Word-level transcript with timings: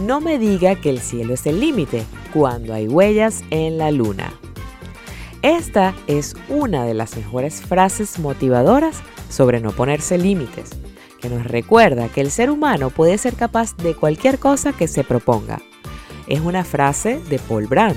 no 0.00 0.20
me 0.20 0.38
diga 0.38 0.74
que 0.74 0.90
el 0.90 1.00
cielo 1.00 1.34
es 1.34 1.46
el 1.46 1.60
límite 1.60 2.04
cuando 2.32 2.74
hay 2.74 2.88
huellas 2.88 3.42
en 3.50 3.78
la 3.78 3.90
luna. 3.90 4.32
Esta 5.42 5.94
es 6.06 6.34
una 6.48 6.84
de 6.84 6.94
las 6.94 7.16
mejores 7.16 7.60
frases 7.60 8.18
motivadoras 8.18 8.96
sobre 9.28 9.60
no 9.60 9.72
ponerse 9.72 10.18
límites, 10.18 10.70
que 11.20 11.28
nos 11.28 11.44
recuerda 11.44 12.08
que 12.08 12.20
el 12.20 12.30
ser 12.30 12.50
humano 12.50 12.90
puede 12.90 13.18
ser 13.18 13.34
capaz 13.34 13.76
de 13.76 13.94
cualquier 13.94 14.38
cosa 14.38 14.72
que 14.72 14.88
se 14.88 15.04
proponga. 15.04 15.60
Es 16.26 16.40
una 16.40 16.64
frase 16.64 17.20
de 17.28 17.38
Paul 17.38 17.66
Brand. 17.66 17.96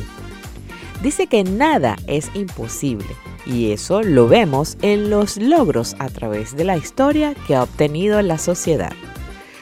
Dice 1.01 1.27
que 1.27 1.43
nada 1.43 1.95
es 2.07 2.29
imposible 2.35 3.07
y 3.45 3.71
eso 3.71 4.01
lo 4.03 4.27
vemos 4.27 4.77
en 4.81 5.09
los 5.09 5.37
logros 5.37 5.95
a 5.97 6.09
través 6.09 6.55
de 6.55 6.65
la 6.65 6.77
historia 6.77 7.33
que 7.47 7.55
ha 7.55 7.63
obtenido 7.63 8.21
la 8.21 8.37
sociedad. 8.37 8.91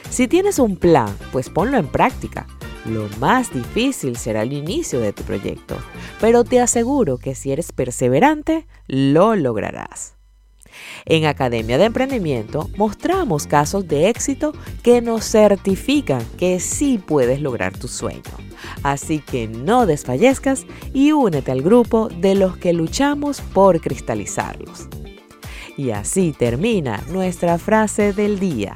Si 0.10 0.28
tienes 0.28 0.58
un 0.60 0.78
plan, 0.78 1.16
pues 1.32 1.50
ponlo 1.50 1.78
en 1.78 1.88
práctica. 1.88 2.48
Lo 2.86 3.10
más 3.20 3.54
difícil 3.54 4.16
será 4.16 4.44
el 4.44 4.54
inicio 4.54 5.00
de 5.00 5.12
tu 5.12 5.24
proyecto, 5.24 5.76
pero 6.22 6.44
te 6.44 6.62
aseguro 6.62 7.18
que 7.18 7.36
si 7.36 7.52
eres 7.52 7.74
perseverante, 7.74 8.66
lo 8.88 9.36
lograrás. 9.36 10.16
En 11.06 11.26
Academia 11.26 11.78
de 11.78 11.86
Emprendimiento 11.86 12.70
mostramos 12.78 13.48
casos 13.48 13.88
de 13.88 14.10
éxito 14.10 14.54
que 14.84 15.02
nos 15.02 15.26
certifican 15.26 16.24
que 16.38 16.60
sí 16.60 16.98
puedes 16.98 17.42
lograr 17.42 17.78
tu 17.78 17.88
sueño. 17.88 18.22
Así 18.84 19.20
que 19.20 19.48
no 19.48 19.86
desfallezcas 19.86 20.66
y 20.94 21.12
únete 21.12 21.52
al 21.52 21.62
grupo 21.62 22.08
de 22.08 22.36
los 22.36 22.58
que 22.58 22.74
luchamos 22.74 23.42
por 23.42 23.82
cristalizarlos. 23.82 24.88
Y 25.76 25.92
así 25.92 26.34
termina 26.38 27.04
nuestra 27.10 27.58
frase 27.58 28.14
del 28.14 28.40
día. 28.40 28.76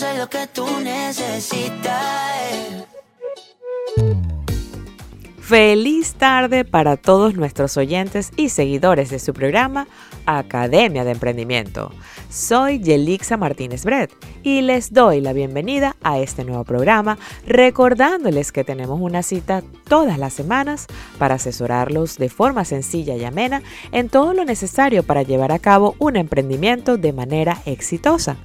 soy 0.00 0.16
lo 0.16 0.30
que 0.30 0.46
tú 0.46 0.66
necesitas. 0.80 2.00
Feliz 5.50 6.14
tarde 6.14 6.64
para 6.64 6.96
todos 6.96 7.34
nuestros 7.34 7.76
oyentes 7.76 8.30
y 8.36 8.50
seguidores 8.50 9.10
de 9.10 9.18
su 9.18 9.34
programa 9.34 9.88
Academia 10.24 11.02
de 11.02 11.10
Emprendimiento. 11.10 11.90
Soy 12.28 12.78
Yelixa 12.78 13.36
Martínez 13.36 13.84
Bret 13.84 14.12
y 14.44 14.60
les 14.60 14.92
doy 14.92 15.20
la 15.20 15.32
bienvenida 15.32 15.96
a 16.04 16.20
este 16.20 16.44
nuevo 16.44 16.62
programa 16.62 17.18
recordándoles 17.48 18.52
que 18.52 18.62
tenemos 18.62 19.00
una 19.00 19.24
cita 19.24 19.64
todas 19.88 20.18
las 20.20 20.34
semanas 20.34 20.86
para 21.18 21.34
asesorarlos 21.34 22.16
de 22.16 22.28
forma 22.28 22.64
sencilla 22.64 23.16
y 23.16 23.24
amena 23.24 23.60
en 23.90 24.08
todo 24.08 24.34
lo 24.34 24.44
necesario 24.44 25.02
para 25.02 25.24
llevar 25.24 25.50
a 25.50 25.58
cabo 25.58 25.96
un 25.98 26.14
emprendimiento 26.14 26.96
de 26.96 27.12
manera 27.12 27.60
exitosa. 27.66 28.36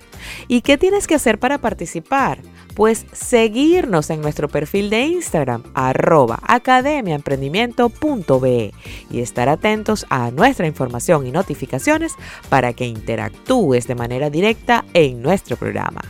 ¿Y 0.47 0.61
qué 0.61 0.79
tienes 0.79 1.05
que 1.05 1.13
hacer 1.13 1.37
para 1.37 1.59
participar? 1.59 2.39
Pues 2.75 3.05
seguirnos 3.13 4.09
en 4.09 4.21
nuestro 4.21 4.49
perfil 4.49 4.89
de 4.89 5.05
Instagram, 5.05 5.63
arroba 5.73 6.39
academiaemprendimiento.be 6.43 8.73
y 9.09 9.21
estar 9.21 9.47
atentos 9.47 10.05
a 10.09 10.31
nuestra 10.31 10.67
información 10.67 11.25
y 11.25 11.31
notificaciones 11.31 12.15
para 12.49 12.73
que 12.73 12.85
interactúes 12.85 13.87
de 13.87 13.95
manera 13.95 14.29
directa 14.29 14.83
en 14.93 15.21
nuestro 15.21 15.55
programa. 15.55 16.01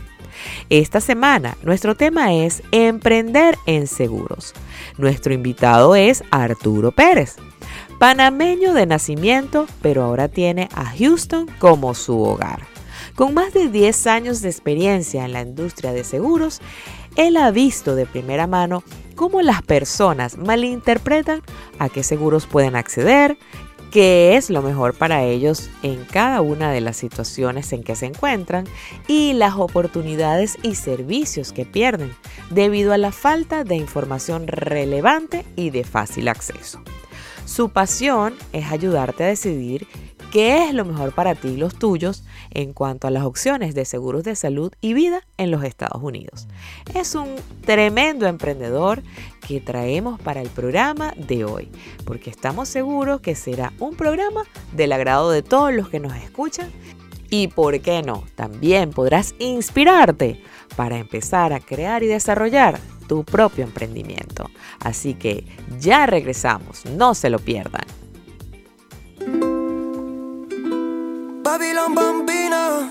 Esta 0.68 1.00
semana 1.00 1.56
nuestro 1.62 1.94
tema 1.94 2.34
es 2.34 2.62
Emprender 2.72 3.56
en 3.66 3.86
Seguros. 3.86 4.52
Nuestro 4.98 5.32
invitado 5.32 5.94
es 5.94 6.24
Arturo 6.30 6.92
Pérez, 6.92 7.36
panameño 7.98 8.74
de 8.74 8.86
nacimiento, 8.86 9.66
pero 9.82 10.02
ahora 10.02 10.28
tiene 10.28 10.68
a 10.74 10.84
Houston 10.96 11.48
como 11.58 11.94
su 11.94 12.20
hogar. 12.20 12.75
Con 13.16 13.32
más 13.32 13.54
de 13.54 13.68
10 13.68 14.06
años 14.08 14.42
de 14.42 14.50
experiencia 14.50 15.24
en 15.24 15.32
la 15.32 15.40
industria 15.40 15.94
de 15.94 16.04
seguros, 16.04 16.60
él 17.16 17.38
ha 17.38 17.50
visto 17.50 17.94
de 17.94 18.04
primera 18.04 18.46
mano 18.46 18.84
cómo 19.14 19.40
las 19.40 19.62
personas 19.62 20.36
malinterpretan 20.36 21.40
a 21.78 21.88
qué 21.88 22.02
seguros 22.02 22.44
pueden 22.46 22.76
acceder, 22.76 23.38
qué 23.90 24.36
es 24.36 24.50
lo 24.50 24.60
mejor 24.60 24.92
para 24.92 25.22
ellos 25.24 25.70
en 25.82 26.04
cada 26.04 26.42
una 26.42 26.70
de 26.70 26.82
las 26.82 26.98
situaciones 26.98 27.72
en 27.72 27.82
que 27.82 27.96
se 27.96 28.04
encuentran 28.04 28.66
y 29.08 29.32
las 29.32 29.54
oportunidades 29.54 30.58
y 30.62 30.74
servicios 30.74 31.52
que 31.52 31.64
pierden 31.64 32.14
debido 32.50 32.92
a 32.92 32.98
la 32.98 33.12
falta 33.12 33.64
de 33.64 33.76
información 33.76 34.46
relevante 34.46 35.46
y 35.56 35.70
de 35.70 35.84
fácil 35.84 36.28
acceso. 36.28 36.82
Su 37.46 37.70
pasión 37.70 38.34
es 38.52 38.70
ayudarte 38.70 39.24
a 39.24 39.28
decidir 39.28 39.86
qué 40.30 40.64
es 40.64 40.74
lo 40.74 40.84
mejor 40.84 41.12
para 41.12 41.34
ti 41.34 41.48
y 41.48 41.56
los 41.56 41.74
tuyos 41.74 42.24
en 42.50 42.72
cuanto 42.72 43.06
a 43.06 43.10
las 43.10 43.24
opciones 43.24 43.74
de 43.74 43.84
seguros 43.84 44.24
de 44.24 44.36
salud 44.36 44.72
y 44.80 44.94
vida 44.94 45.22
en 45.36 45.50
los 45.50 45.64
Estados 45.64 46.02
Unidos. 46.02 46.46
Es 46.94 47.14
un 47.14 47.36
tremendo 47.64 48.26
emprendedor 48.26 49.02
que 49.46 49.60
traemos 49.60 50.20
para 50.20 50.42
el 50.42 50.48
programa 50.48 51.12
de 51.16 51.44
hoy, 51.44 51.68
porque 52.04 52.30
estamos 52.30 52.68
seguros 52.68 53.20
que 53.20 53.34
será 53.34 53.72
un 53.78 53.94
programa 53.96 54.42
del 54.72 54.92
agrado 54.92 55.30
de 55.30 55.42
todos 55.42 55.72
los 55.72 55.88
que 55.88 56.00
nos 56.00 56.14
escuchan 56.16 56.70
y, 57.30 57.48
¿por 57.48 57.80
qué 57.80 58.02
no? 58.02 58.24
También 58.34 58.90
podrás 58.90 59.34
inspirarte 59.38 60.42
para 60.76 60.98
empezar 60.98 61.52
a 61.52 61.60
crear 61.60 62.02
y 62.02 62.06
desarrollar 62.06 62.78
tu 63.08 63.24
propio 63.24 63.64
emprendimiento. 63.64 64.50
Así 64.80 65.14
que 65.14 65.44
ya 65.80 66.06
regresamos, 66.06 66.84
no 66.86 67.14
se 67.14 67.30
lo 67.30 67.38
pierdan. 67.38 67.84
Babylon 71.46 71.94
Bambina. 71.94 72.90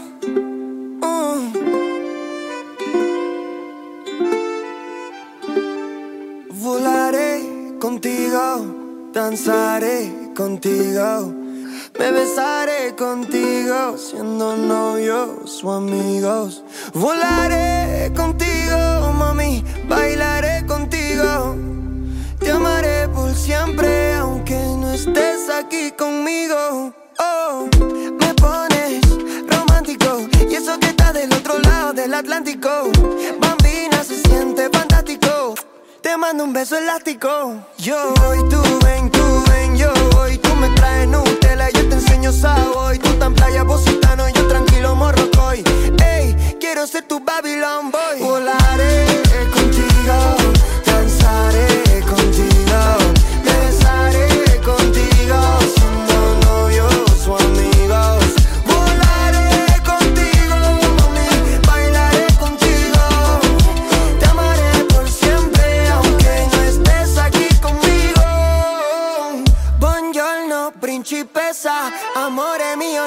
Mm. 1.04 1.42
Volaré 6.64 7.44
contigo, 7.82 9.12
danzaré 9.12 10.32
contigo, 10.34 11.34
me 12.00 12.12
besaré 12.12 12.96
contigo, 12.96 13.98
siendo 13.98 14.56
novios 14.56 15.62
o 15.62 15.72
amigos. 15.74 16.64
Volaré 16.94 18.14
contigo, 18.16 18.78
mami, 19.20 19.66
bailaré 19.90 20.66
contigo, 20.66 21.58
te 22.40 22.52
amaré 22.52 23.10
por 23.10 23.36
siempre, 23.36 24.14
aunque 24.14 24.56
no 24.56 24.94
estés 24.94 25.50
aquí 25.50 25.92
conmigo. 25.92 26.94
Oh, 27.18 27.70
romántico 29.48 30.28
y 30.50 30.56
eso 30.56 30.78
que 30.80 30.88
está 30.88 31.14
del 31.14 31.32
otro 31.34 31.60
lado 31.60 31.94
del 31.94 32.14
Atlántico. 32.14 32.70
Bambina 33.40 34.04
se 34.04 34.22
siente 34.22 34.70
fantástico. 34.70 35.56
Te 36.02 36.18
mando 36.18 36.44
un 36.44 36.54
beso 36.54 36.78
elástico. 36.78 37.54
Yo 37.78 38.14
voy, 38.22 38.38
tú 38.50 38.62
ven, 38.84 39.10
tú 39.12 39.44
ven, 39.50 39.78
yo 39.78 39.92
voy. 40.12 40.38
Tú 40.38 40.56
me 40.56 40.70
traes 40.70 41.08
Nutella, 41.08 41.70
yo 41.70 41.88
te 41.90 41.96
enseño 41.96 42.32
Savoy. 42.32 43.00
Tú 43.00 43.10
tan 43.14 43.34
playa 43.34 43.66
positano, 43.66 44.28
yo 44.30 44.48
tranquilo 44.48 44.96
morrocoy. 44.96 45.64
Ey, 46.04 46.58
quiero 46.60 46.86
ser 46.88 47.04
tu 47.08 47.20
Babylon 47.20 47.92
boy. 47.92 48.20
Volaré 48.20 49.06
contigo, 49.54 50.16
danzaré 50.86 51.75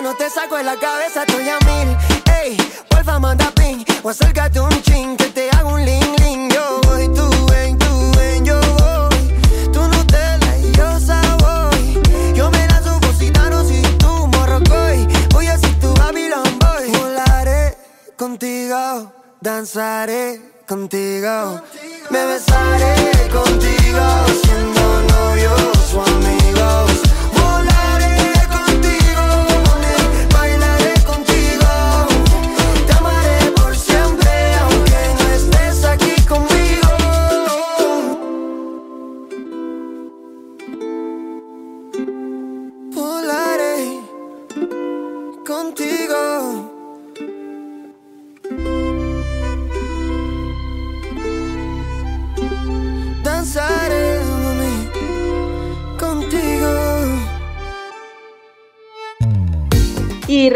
no 0.08 0.14
te 0.14 0.30
saco 0.30 0.56
de 0.56 0.64
la 0.64 0.76
cabeza, 0.76 1.22
estoy 1.22 1.46
a 1.50 1.58
mil. 1.66 1.96
Ey, 2.40 2.56
porfa, 2.88 3.18
manda 3.18 3.50
ping. 3.50 3.84
O 4.02 4.08
acércate 4.08 4.58
un 4.58 4.82
chin, 4.82 5.16
que 5.18 5.26
te 5.26 5.50
hago 5.50 5.74
un 5.74 5.84
ling 5.84 6.16
ling. 6.22 6.48
Yo 6.50 6.80
voy, 6.86 7.08
tú 7.08 7.28
ven, 7.50 7.76
tú 7.76 8.12
ven, 8.16 8.42
yo 8.42 8.58
voy. 8.78 9.70
Tú 9.70 9.80
Nutella 9.82 10.56
y 10.64 10.72
yo 10.72 10.98
Savoy. 10.98 12.02
Yo 12.34 12.50
me 12.50 12.66
lanzo 12.68 12.98
positano 13.00 13.62
si 13.68 13.82
tú 13.98 14.26
morrocoy. 14.28 15.06
Voy 15.34 15.46
a 15.46 15.58
ser 15.58 15.78
tu 15.78 15.92
Babylon 15.94 16.58
boy. 16.58 16.90
Volaré 16.98 17.76
contigo, 18.16 19.12
danzaré 19.42 20.40
contigo. 20.66 21.60
Me 22.08 22.24
besaré 22.24 23.28
contigo, 23.30 24.04
siendo 24.42 25.02
novios 25.12 25.94
o 25.94 26.02
amigos. 26.02 26.38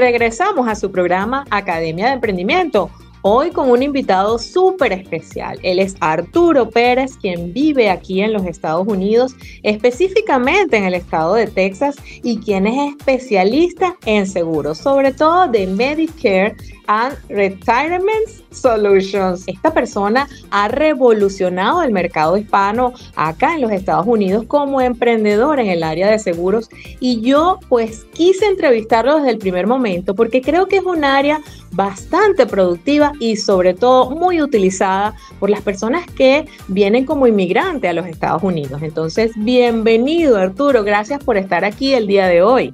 Regresamos 0.02 0.66
a 0.66 0.74
su 0.74 0.90
programa 0.90 1.44
Academia 1.48 2.08
de 2.08 2.14
Emprendimiento. 2.14 2.90
Hoy 3.24 3.50
con 3.50 3.70
un 3.70 3.84
invitado 3.84 4.36
súper 4.36 4.92
especial. 4.92 5.60
Él 5.62 5.78
es 5.78 5.94
Arturo 6.00 6.68
Pérez, 6.68 7.16
quien 7.16 7.52
vive 7.52 7.88
aquí 7.88 8.20
en 8.20 8.32
los 8.32 8.44
Estados 8.44 8.84
Unidos, 8.88 9.36
específicamente 9.62 10.76
en 10.76 10.82
el 10.82 10.94
estado 10.94 11.34
de 11.34 11.46
Texas, 11.46 11.94
y 12.24 12.38
quien 12.38 12.66
es 12.66 12.96
especialista 12.96 13.96
en 14.04 14.26
seguros, 14.26 14.78
sobre 14.78 15.12
todo 15.12 15.46
de 15.46 15.68
Medicare 15.68 16.56
and 16.86 17.16
Retirement 17.28 18.28
Solutions. 18.50 19.44
Esta 19.46 19.72
persona 19.72 20.28
ha 20.50 20.68
revolucionado 20.68 21.82
el 21.82 21.92
mercado 21.92 22.36
hispano 22.36 22.92
acá 23.16 23.54
en 23.54 23.62
los 23.62 23.72
Estados 23.72 24.06
Unidos 24.06 24.44
como 24.46 24.80
emprendedor 24.80 25.60
en 25.60 25.68
el 25.68 25.82
área 25.82 26.10
de 26.10 26.18
seguros 26.18 26.68
y 27.00 27.20
yo 27.20 27.58
pues 27.68 28.04
quise 28.12 28.46
entrevistarlo 28.46 29.16
desde 29.16 29.30
el 29.30 29.38
primer 29.38 29.66
momento 29.66 30.14
porque 30.14 30.42
creo 30.42 30.66
que 30.66 30.76
es 30.76 30.84
un 30.84 31.04
área 31.04 31.40
bastante 31.72 32.46
productiva 32.46 33.12
y 33.18 33.36
sobre 33.36 33.74
todo 33.74 34.10
muy 34.10 34.42
utilizada 34.42 35.14
por 35.40 35.50
las 35.50 35.62
personas 35.62 36.06
que 36.06 36.46
vienen 36.68 37.04
como 37.04 37.26
inmigrantes 37.26 37.90
a 37.90 37.94
los 37.94 38.06
Estados 38.06 38.42
Unidos. 38.42 38.82
Entonces, 38.82 39.32
bienvenido 39.36 40.36
Arturo, 40.36 40.84
gracias 40.84 41.22
por 41.24 41.36
estar 41.36 41.64
aquí 41.64 41.94
el 41.94 42.06
día 42.06 42.26
de 42.26 42.42
hoy. 42.42 42.72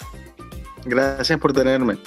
Gracias 0.85 1.39
por 1.39 1.53
tenerme. 1.53 1.99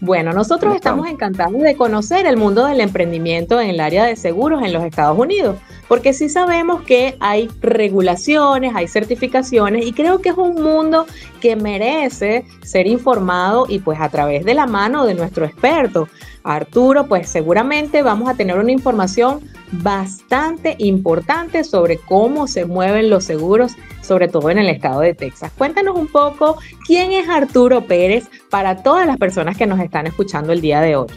Bueno, 0.00 0.32
nosotros 0.32 0.74
estamos 0.74 1.08
encantados 1.08 1.60
de 1.60 1.76
conocer 1.76 2.24
el 2.24 2.38
mundo 2.38 2.64
del 2.64 2.80
emprendimiento 2.80 3.60
en 3.60 3.68
el 3.68 3.80
área 3.80 4.06
de 4.06 4.16
seguros 4.16 4.62
en 4.62 4.72
los 4.72 4.82
Estados 4.82 5.18
Unidos, 5.18 5.56
porque 5.88 6.14
sí 6.14 6.30
sabemos 6.30 6.80
que 6.82 7.18
hay 7.20 7.50
regulaciones, 7.60 8.72
hay 8.74 8.88
certificaciones 8.88 9.84
y 9.84 9.92
creo 9.92 10.20
que 10.20 10.30
es 10.30 10.38
un 10.38 10.62
mundo 10.62 11.04
que 11.42 11.54
merece 11.54 12.46
ser 12.62 12.86
informado 12.86 13.66
y 13.68 13.80
pues 13.80 14.00
a 14.00 14.08
través 14.08 14.46
de 14.46 14.54
la 14.54 14.66
mano 14.66 15.04
de 15.04 15.12
nuestro 15.12 15.44
experto. 15.44 16.08
Arturo, 16.42 17.06
pues 17.06 17.28
seguramente 17.28 18.02
vamos 18.02 18.28
a 18.28 18.34
tener 18.34 18.58
una 18.58 18.72
información 18.72 19.40
bastante 19.72 20.74
importante 20.78 21.64
sobre 21.64 21.98
cómo 21.98 22.46
se 22.46 22.64
mueven 22.64 23.10
los 23.10 23.24
seguros, 23.24 23.72
sobre 24.00 24.28
todo 24.28 24.50
en 24.50 24.58
el 24.58 24.68
estado 24.68 25.00
de 25.00 25.14
Texas. 25.14 25.52
Cuéntanos 25.56 25.96
un 25.96 26.08
poco 26.08 26.58
quién 26.86 27.12
es 27.12 27.28
Arturo 27.28 27.82
Pérez 27.82 28.28
para 28.48 28.82
todas 28.82 29.06
las 29.06 29.16
personas 29.18 29.56
que 29.56 29.66
nos 29.66 29.80
están 29.80 30.06
escuchando 30.06 30.52
el 30.52 30.60
día 30.60 30.80
de 30.80 30.96
hoy. 30.96 31.08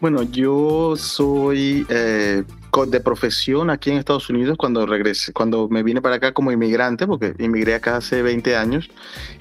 Bueno, 0.00 0.22
yo 0.24 0.94
soy 0.96 1.86
eh, 1.88 2.44
de 2.86 3.00
profesión 3.00 3.70
aquí 3.70 3.90
en 3.90 3.96
Estados 3.96 4.28
Unidos 4.28 4.58
cuando 4.58 4.84
regresé, 4.84 5.32
cuando 5.32 5.68
me 5.68 5.82
vine 5.82 6.02
para 6.02 6.16
acá 6.16 6.32
como 6.32 6.52
inmigrante, 6.52 7.06
porque 7.06 7.34
inmigré 7.38 7.74
acá 7.74 7.96
hace 7.96 8.20
20 8.22 8.54
años. 8.56 8.90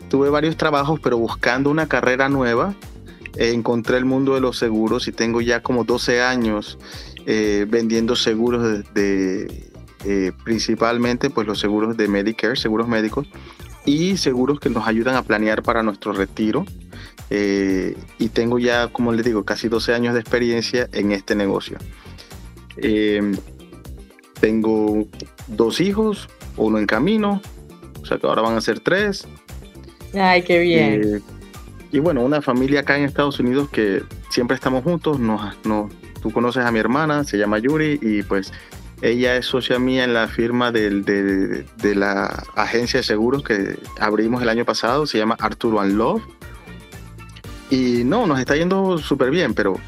Tuve 0.09 0.29
varios 0.29 0.55
trabajos, 0.55 1.01
pero 1.01 1.17
buscando 1.17 1.69
una 1.69 1.87
carrera 1.87 2.29
nueva 2.29 2.73
eh, 3.37 3.51
encontré 3.53 3.97
el 3.97 4.05
mundo 4.05 4.35
de 4.35 4.41
los 4.41 4.57
seguros 4.57 5.07
y 5.07 5.11
tengo 5.11 5.41
ya 5.41 5.61
como 5.61 5.83
12 5.83 6.21
años 6.21 6.77
eh, 7.25 7.65
vendiendo 7.67 8.15
seguros 8.15 8.83
de, 8.93 9.71
eh, 10.05 10.31
principalmente 10.43 11.29
pues 11.29 11.45
los 11.47 11.59
seguros 11.59 11.97
de 11.97 12.07
Medicare, 12.07 12.55
seguros 12.55 12.87
médicos 12.87 13.27
y 13.85 14.17
seguros 14.17 14.59
que 14.59 14.69
nos 14.69 14.87
ayudan 14.87 15.15
a 15.15 15.23
planear 15.23 15.63
para 15.63 15.83
nuestro 15.83 16.13
retiro. 16.13 16.65
y 17.29 18.29
tengo 18.29 18.59
ya, 18.59 18.87
como 18.87 19.11
les 19.11 19.25
digo, 19.25 19.43
casi 19.43 19.67
12 19.67 19.93
años 19.93 20.13
de 20.13 20.19
experiencia 20.21 20.87
en 20.93 21.11
este 21.11 21.35
negocio. 21.35 21.77
tengo 24.39 25.05
dos 25.47 25.81
hijos, 25.81 26.29
uno 26.55 26.77
en 26.77 26.85
camino, 26.85 27.41
o 28.01 28.05
sea 28.05 28.17
que 28.17 28.27
ahora 28.27 28.41
van 28.41 28.55
a 28.55 28.61
ser 28.61 28.79
tres. 28.79 29.27
Ay, 30.13 30.43
qué 30.43 30.59
bien 30.59 31.23
y 31.95 31.99
bueno, 31.99 32.21
una 32.23 32.41
familia 32.41 32.81
acá 32.81 32.97
en 32.97 33.05
Estados 33.05 33.39
Unidos 33.39 33.69
que 33.69 34.03
siempre 34.29 34.55
estamos 34.55 34.83
juntos. 34.83 35.17
Nos, 35.17 35.55
no, 35.63 35.89
tú 36.21 36.29
conoces 36.29 36.65
a 36.65 36.71
mi 36.71 36.79
hermana, 36.79 37.23
se 37.23 37.37
llama 37.37 37.57
Yuri, 37.57 37.99
y 38.01 38.21
pues 38.21 38.51
ella 39.01 39.37
es 39.37 39.45
socia 39.45 39.79
mía 39.79 40.03
en 40.03 40.13
la 40.13 40.27
firma 40.27 40.73
del, 40.73 41.05
de, 41.05 41.63
de, 41.63 41.95
la 41.95 42.43
agencia 42.55 42.99
de 42.99 43.03
seguros 43.03 43.43
que 43.43 43.79
abrimos 43.97 44.41
el 44.41 44.49
año 44.49 44.65
pasado, 44.65 45.07
se 45.07 45.17
llama 45.17 45.37
Arturo 45.39 45.79
and 45.79 45.93
Love. 45.93 46.21
Y 47.69 48.03
no, 48.03 48.27
nos 48.27 48.41
está 48.41 48.57
yendo 48.57 48.97
súper 48.97 49.31
bien, 49.31 49.53
pero 49.53 49.79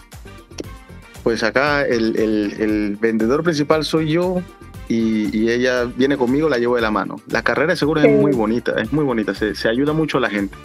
pues 1.24 1.44
acá 1.44 1.86
el, 1.86 2.16
el, 2.16 2.56
el, 2.58 2.96
vendedor 2.96 3.44
principal 3.44 3.84
soy 3.84 4.12
yo 4.14 4.42
y, 4.88 5.38
y, 5.38 5.52
ella 5.52 5.84
viene 5.84 6.16
conmigo, 6.16 6.48
la 6.48 6.58
llevo 6.58 6.78
de 6.78 6.82
la 6.84 6.92
mano. 6.92 7.18
La 7.28 7.42
carrera 7.42 7.74
de 7.74 7.76
seguros 7.76 8.06
es 8.06 8.12
muy 8.12 8.32
bonita, 8.32 8.80
es 8.82 8.94
muy 8.94 9.04
bonita, 9.04 9.36
se, 9.36 9.56
se 9.56 9.68
ayuda 9.68 9.92
mucho 9.92 10.20
a 10.20 10.22
la 10.22 10.30
gente. 10.30 10.56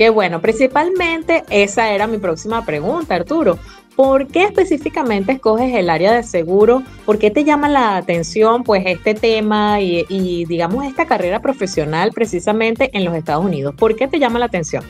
Qué 0.00 0.08
bueno, 0.08 0.40
principalmente 0.40 1.44
esa 1.50 1.90
era 1.90 2.06
mi 2.06 2.16
próxima 2.16 2.64
pregunta, 2.64 3.16
Arturo. 3.16 3.58
¿Por 3.94 4.28
qué 4.28 4.44
específicamente 4.44 5.32
escoges 5.32 5.74
el 5.74 5.90
área 5.90 6.10
de 6.14 6.22
seguro? 6.22 6.82
¿Por 7.04 7.18
qué 7.18 7.30
te 7.30 7.44
llama 7.44 7.68
la 7.68 7.98
atención 7.98 8.64
pues 8.64 8.82
este 8.86 9.12
tema 9.12 9.78
y, 9.82 10.46
digamos 10.46 10.86
esta 10.86 11.04
carrera 11.04 11.42
profesional 11.42 12.12
precisamente 12.14 12.88
en 12.96 13.04
los 13.04 13.14
Estados 13.14 13.44
Unidos? 13.44 13.74
¿Por 13.74 13.94
qué 13.94 14.08
te 14.08 14.18
llama 14.18 14.38
la 14.38 14.46
atención? 14.46 14.84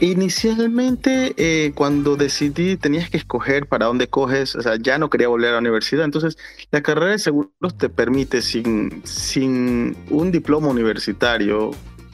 Inicialmente, 0.00 1.32
eh, 1.36 1.70
cuando 1.76 2.16
decidí, 2.16 2.76
tenías 2.76 3.08
que 3.08 3.18
escoger 3.18 3.68
para 3.68 3.86
dónde 3.86 4.08
coges, 4.08 4.56
o 4.56 4.62
sea, 4.62 4.74
ya 4.80 4.98
no 4.98 5.10
quería 5.10 5.28
volver 5.28 5.50
a 5.50 5.52
la 5.52 5.58
universidad, 5.60 6.04
entonces 6.04 6.36
la 6.72 6.82
carrera 6.82 7.12
de 7.12 7.20
seguros 7.20 7.78
te 7.78 7.88
permite, 7.88 8.42
sin, 8.42 9.00
sin 9.04 9.96
un 10.10 10.32
diploma 10.32 10.66
universitario, 10.66 11.70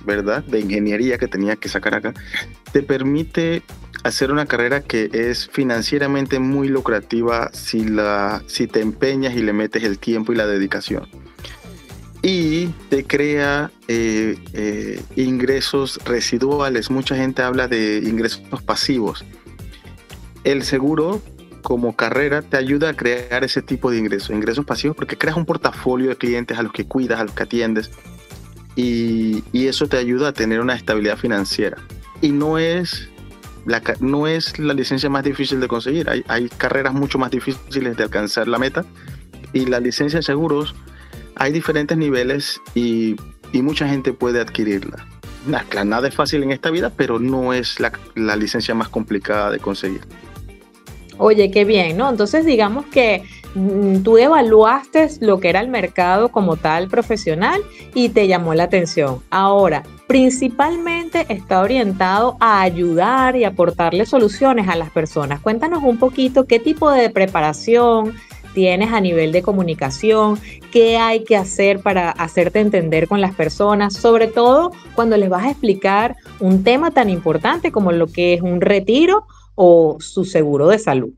¿verdad? 0.09 0.43
De 0.43 0.59
ingeniería 0.59 1.19
que 1.19 1.29
tenía 1.29 1.55
que 1.57 1.69
sacar 1.69 1.95
acá, 1.95 2.15
te 2.73 2.83
permite 2.83 3.63
hacer 4.05 4.33
una 4.33 4.47
carrera 4.47 4.81
que 4.81 5.11
es 5.13 5.49
financieramente 5.49 6.39
muy 6.39 6.69
lucrativa 6.69 7.51
si, 7.53 7.85
la, 7.85 8.43
si 8.47 8.67
te 8.67 8.81
empeñas 8.81 9.37
y 9.37 9.43
le 9.43 9.53
metes 9.53 9.85
el 9.85 9.99
tiempo 9.99 10.33
y 10.33 10.37
la 10.37 10.47
dedicación. 10.47 11.09
Y 12.23 12.69
te 12.89 13.05
crea 13.05 13.71
eh, 13.87 14.37
eh, 14.55 15.01
ingresos 15.15 16.01
residuales. 16.05 16.91
Mucha 16.91 17.15
gente 17.15 17.43
habla 17.43 17.69
de 17.69 17.99
ingresos 17.99 18.41
pasivos. 18.65 19.25
El 20.43 20.63
seguro 20.63 21.23
como 21.63 21.95
carrera 21.95 22.41
te 22.41 22.57
ayuda 22.57 22.91
a 22.91 22.95
crear 22.95 23.45
ese 23.45 23.61
tipo 23.61 23.91
de 23.91 23.99
ingresos, 23.99 24.31
ingresos 24.31 24.65
pasivos, 24.65 24.97
porque 24.97 25.19
creas 25.19 25.37
un 25.37 25.45
portafolio 25.45 26.09
de 26.09 26.17
clientes 26.17 26.59
a 26.59 26.63
los 26.63 26.73
que 26.73 26.87
cuidas, 26.87 27.21
a 27.21 27.25
los 27.25 27.35
que 27.35 27.43
atiendes, 27.43 27.91
y, 28.79 29.67
eso 29.67 29.89
te 29.89 29.99
ayuda 29.99 30.29
a 30.29 30.33
tener 30.33 30.61
una 30.61 30.75
estabilidad 30.75 31.19
financiera. 31.19 31.79
Y 32.23 32.31
no 32.31 32.59
es 32.59 33.09
la, 33.67 33.83
no 34.01 34.29
es 34.29 34.57
la 34.59 34.73
licencia 34.73 35.11
más 35.11 35.25
difícil 35.25 35.59
de 35.61 35.67
conseguir. 35.67 36.09
Hay, 36.09 36.25
hay, 36.29 36.49
carreras 36.49 36.95
mucho 36.95 37.19
más 37.19 37.33
difíciles 37.33 37.97
de 37.97 38.05
alcanzar 38.05 38.47
la 38.47 38.59
meta. 38.59 38.85
Y 39.53 39.67
la 39.67 39.81
licencia 39.81 40.21
de 40.21 40.23
seguros, 40.23 40.77
hay 41.35 41.53
diferentes 41.53 41.99
niveles 41.99 42.61
y, 42.75 43.17
y 43.53 43.63
mucha 43.63 43.89
gente 43.89 44.13
puede 44.13 44.41
adquirirla. 44.41 45.05
Nada 45.85 46.07
es 46.07 46.15
fácil 46.15 46.45
en 46.45 46.53
esta 46.53 46.71
vida, 46.71 46.93
pero 46.95 47.19
no 47.19 47.53
es 47.53 47.81
la, 47.81 47.93
la 48.15 48.37
licencia 48.37 48.75
más 48.75 48.89
complicada 48.89 49.51
de 49.51 49.59
conseguir. 49.59 50.03
Oye, 51.17 51.51
qué 51.51 51.65
bien, 51.65 51.97
¿no? 51.97 52.09
Entonces 52.09 52.47
digamos 52.47 52.87
que 52.87 53.25
tú 54.03 54.19
evaluaste 54.19 55.09
lo 55.21 55.41
que 55.41 55.49
era 55.49 55.61
el 55.61 55.69
mercado 55.69 56.29
como 56.29 56.57
tal 56.57 56.89
profesional 56.89 57.63
y 57.95 58.11
te 58.11 58.27
llamó 58.29 58.55
la 58.55 58.65
atención. 58.65 59.23
Ahora, 59.31 59.83
principalmente 60.07 61.27
está 61.29 61.61
orientado 61.61 62.37
a 62.41 62.63
ayudar 62.63 63.37
y 63.37 63.45
aportarle 63.45 64.07
soluciones 64.07 64.69
a 64.69 64.77
las 64.77 64.91
personas. 64.91 65.41
Cuéntanos 65.41 65.83
un 65.83 65.99
poquito 65.99 66.47
qué 66.47 66.59
tipo 66.59 66.91
de 66.91 67.11
preparación 67.11 68.15
tienes 68.55 68.93
a 68.93 69.01
nivel 69.01 69.31
de 69.31 69.43
comunicación, 69.43 70.39
qué 70.73 70.97
hay 70.97 71.23
que 71.25 71.37
hacer 71.37 71.81
para 71.81 72.11
hacerte 72.11 72.61
entender 72.61 73.07
con 73.07 73.21
las 73.21 73.35
personas, 73.35 73.95
sobre 73.95 74.27
todo 74.27 74.73
cuando 74.95 75.17
les 75.17 75.29
vas 75.29 75.45
a 75.45 75.51
explicar 75.51 76.17
un 76.41 76.65
tema 76.65 76.91
tan 76.91 77.11
importante 77.11 77.71
como 77.71 77.93
lo 77.93 78.07
que 78.07 78.35
es 78.35 78.43
un 78.43 78.61
retiro 78.61 79.27
o 79.55 79.99
su 80.01 80.25
seguro 80.25 80.69
de 80.69 80.79
salud? 80.79 81.11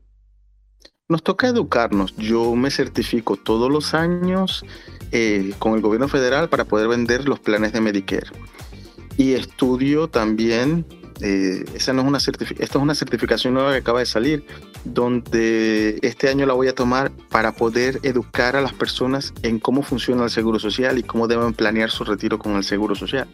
Nos 1.11 1.23
toca 1.23 1.49
educarnos. 1.49 2.15
Yo 2.15 2.55
me 2.55 2.71
certifico 2.71 3.35
todos 3.35 3.69
los 3.69 3.93
años 3.93 4.63
eh, 5.11 5.53
con 5.59 5.73
el 5.73 5.81
gobierno 5.81 6.07
federal 6.07 6.47
para 6.47 6.63
poder 6.63 6.87
vender 6.87 7.27
los 7.27 7.37
planes 7.37 7.73
de 7.73 7.81
Medicare. 7.81 8.27
Y 9.17 9.33
estudio 9.33 10.07
también, 10.07 10.85
eh, 11.19 11.65
esa 11.75 11.91
no 11.91 12.03
es 12.03 12.07
una 12.07 12.17
esto 12.17 12.55
es 12.55 12.75
una 12.77 12.95
certificación 12.95 13.55
nueva 13.55 13.73
que 13.73 13.79
acaba 13.79 13.99
de 13.99 14.05
salir, 14.05 14.45
donde 14.85 15.99
este 16.01 16.29
año 16.29 16.45
la 16.45 16.53
voy 16.53 16.69
a 16.69 16.75
tomar 16.75 17.11
para 17.29 17.51
poder 17.51 17.99
educar 18.03 18.55
a 18.55 18.61
las 18.61 18.71
personas 18.71 19.33
en 19.43 19.59
cómo 19.59 19.81
funciona 19.81 20.23
el 20.23 20.29
seguro 20.29 20.59
social 20.59 20.97
y 20.97 21.03
cómo 21.03 21.27
deben 21.27 21.51
planear 21.51 21.91
su 21.91 22.05
retiro 22.05 22.39
con 22.39 22.55
el 22.55 22.63
seguro 22.63 22.95
social 22.95 23.27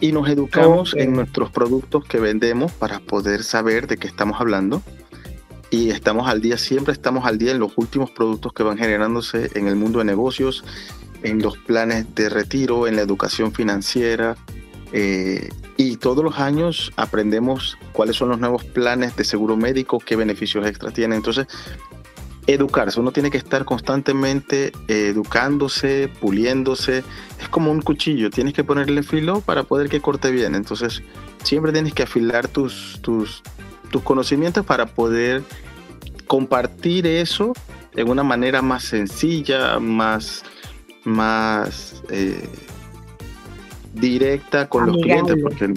y 0.00 0.12
nos 0.12 0.28
educamos 0.28 0.94
en 0.94 1.14
nuestros 1.14 1.50
productos 1.50 2.04
que 2.04 2.18
vendemos 2.18 2.72
para 2.72 3.00
poder 3.00 3.42
saber 3.42 3.86
de 3.86 3.96
qué 3.96 4.06
estamos 4.06 4.40
hablando. 4.40 4.82
Y 5.74 5.90
estamos 5.90 6.28
al 6.28 6.40
día, 6.40 6.56
siempre 6.56 6.92
estamos 6.92 7.26
al 7.26 7.36
día 7.36 7.50
en 7.50 7.58
los 7.58 7.72
últimos 7.74 8.08
productos 8.08 8.52
que 8.52 8.62
van 8.62 8.78
generándose 8.78 9.50
en 9.54 9.66
el 9.66 9.74
mundo 9.74 9.98
de 9.98 10.04
negocios, 10.04 10.62
en 11.24 11.42
los 11.42 11.58
planes 11.58 12.14
de 12.14 12.28
retiro, 12.28 12.86
en 12.86 12.94
la 12.94 13.02
educación 13.02 13.52
financiera, 13.52 14.36
Eh, 14.96 15.48
y 15.76 15.96
todos 15.96 16.22
los 16.22 16.38
años 16.38 16.92
aprendemos 16.94 17.76
cuáles 17.92 18.14
son 18.14 18.28
los 18.28 18.38
nuevos 18.38 18.62
planes 18.62 19.16
de 19.16 19.24
seguro 19.24 19.56
médico, 19.56 19.98
qué 19.98 20.14
beneficios 20.14 20.64
extra 20.64 20.92
tienen. 20.92 21.16
Entonces, 21.16 21.48
educarse, 22.46 23.00
uno 23.00 23.10
tiene 23.10 23.32
que 23.32 23.38
estar 23.38 23.64
constantemente 23.64 24.70
educándose, 24.86 26.08
puliéndose. 26.20 27.02
Es 27.40 27.48
como 27.48 27.72
un 27.72 27.82
cuchillo, 27.82 28.30
tienes 28.30 28.54
que 28.54 28.62
ponerle 28.62 29.02
filo 29.02 29.40
para 29.40 29.64
poder 29.64 29.88
que 29.88 30.00
corte 30.00 30.30
bien. 30.30 30.54
Entonces, 30.54 31.02
siempre 31.42 31.72
tienes 31.72 31.92
que 31.92 32.04
afilar 32.04 32.46
tus, 32.46 33.00
tus, 33.02 33.42
tus 33.94 34.02
conocimientos 34.02 34.66
para 34.66 34.86
poder 34.86 35.44
compartir 36.26 37.06
eso 37.06 37.52
de 37.94 38.02
una 38.02 38.24
manera 38.24 38.60
más 38.60 38.82
sencilla, 38.82 39.78
más, 39.78 40.42
más 41.04 42.02
eh, 42.10 42.48
directa 43.92 44.68
con 44.68 44.86
los 44.86 44.96
clientes, 44.96 45.36
porque 45.40 45.74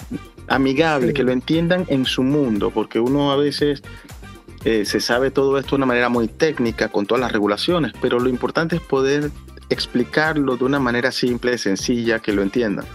amigable, 0.48 1.14
que 1.14 1.22
lo 1.22 1.32
entiendan 1.32 1.86
en 1.90 2.06
su 2.06 2.24
mundo, 2.24 2.72
porque 2.72 3.00
uno 3.00 3.32
a 3.32 3.36
veces 3.36 3.84
eh, 4.66 4.84
se 4.84 5.00
sabe 5.00 5.30
todo 5.30 5.60
esto 5.60 5.76
de 5.76 5.76
una 5.76 5.86
manera 5.86 6.10
muy 6.10 6.28
técnica, 6.28 6.90
con 6.90 7.06
todas 7.06 7.22
las 7.22 7.32
regulaciones, 7.32 7.94
pero 8.02 8.20
lo 8.20 8.30
importante 8.30 8.78
es 8.78 8.82
poder 8.82 9.30
explicarlo 9.70 10.58
de 10.58 10.64
una 10.64 10.80
manera 10.80 11.12
simple, 11.12 11.56
sencilla, 11.60 12.18
que 12.18 12.34
lo 12.34 12.42
entiendan. 12.42 12.86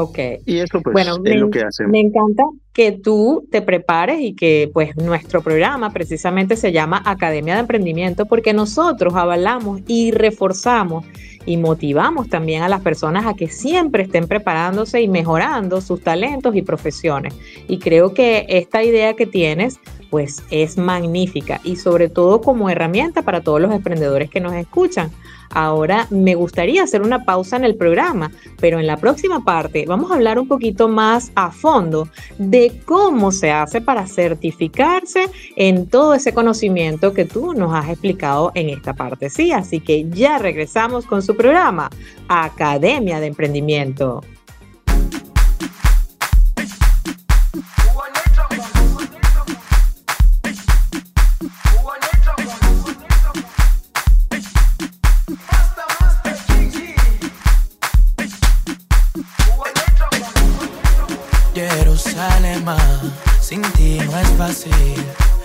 Ok. 0.00 0.18
Y 0.46 0.58
eso 0.58 0.80
pues 0.80 1.08
es 1.24 1.36
lo 1.36 1.50
que 1.50 1.60
hacemos. 1.60 1.90
Me 1.90 1.98
encanta 1.98 2.44
que 2.72 2.92
tú 2.92 3.48
te 3.50 3.62
prepares 3.62 4.20
y 4.20 4.32
que 4.32 4.70
pues 4.72 4.96
nuestro 4.96 5.42
programa 5.42 5.92
precisamente 5.92 6.54
se 6.54 6.70
llama 6.70 7.02
Academia 7.04 7.54
de 7.54 7.60
Emprendimiento 7.62 8.24
porque 8.26 8.52
nosotros 8.52 9.16
avalamos 9.16 9.80
y 9.88 10.12
reforzamos 10.12 11.04
y 11.46 11.56
motivamos 11.56 12.28
también 12.28 12.62
a 12.62 12.68
las 12.68 12.80
personas 12.80 13.26
a 13.26 13.34
que 13.34 13.48
siempre 13.48 14.04
estén 14.04 14.28
preparándose 14.28 15.02
y 15.02 15.08
mejorando 15.08 15.80
sus 15.80 16.00
talentos 16.00 16.54
y 16.54 16.62
profesiones. 16.62 17.34
Y 17.66 17.80
creo 17.80 18.14
que 18.14 18.46
esta 18.48 18.84
idea 18.84 19.14
que 19.14 19.26
tienes 19.26 19.80
pues 20.10 20.42
es 20.50 20.76
magnífica 20.76 21.60
y 21.64 21.76
sobre 21.76 22.08
todo 22.08 22.40
como 22.40 22.70
herramienta 22.70 23.22
para 23.22 23.40
todos 23.40 23.60
los 23.60 23.72
emprendedores 23.72 24.30
que 24.30 24.40
nos 24.40 24.54
escuchan. 24.54 25.10
Ahora 25.50 26.06
me 26.10 26.34
gustaría 26.34 26.82
hacer 26.82 27.02
una 27.02 27.24
pausa 27.24 27.56
en 27.56 27.64
el 27.64 27.74
programa, 27.74 28.30
pero 28.60 28.78
en 28.78 28.86
la 28.86 28.96
próxima 28.96 29.44
parte 29.44 29.84
vamos 29.86 30.10
a 30.10 30.14
hablar 30.14 30.38
un 30.38 30.46
poquito 30.46 30.88
más 30.88 31.32
a 31.34 31.50
fondo 31.50 32.08
de 32.38 32.80
cómo 32.84 33.32
se 33.32 33.50
hace 33.50 33.80
para 33.80 34.06
certificarse 34.06 35.30
en 35.56 35.86
todo 35.86 36.14
ese 36.14 36.34
conocimiento 36.34 37.14
que 37.14 37.24
tú 37.24 37.54
nos 37.54 37.74
has 37.74 37.88
explicado 37.88 38.52
en 38.54 38.68
esta 38.68 38.94
parte. 38.94 39.30
Sí, 39.30 39.52
así 39.52 39.80
que 39.80 40.08
ya 40.10 40.38
regresamos 40.38 41.06
con 41.06 41.22
su 41.22 41.34
programa, 41.34 41.88
Academia 42.28 43.20
de 43.20 43.28
Emprendimiento. 43.28 44.22
Sin 63.40 63.62
ti 63.76 63.98
no 63.98 64.12
fácil. 64.36 65.37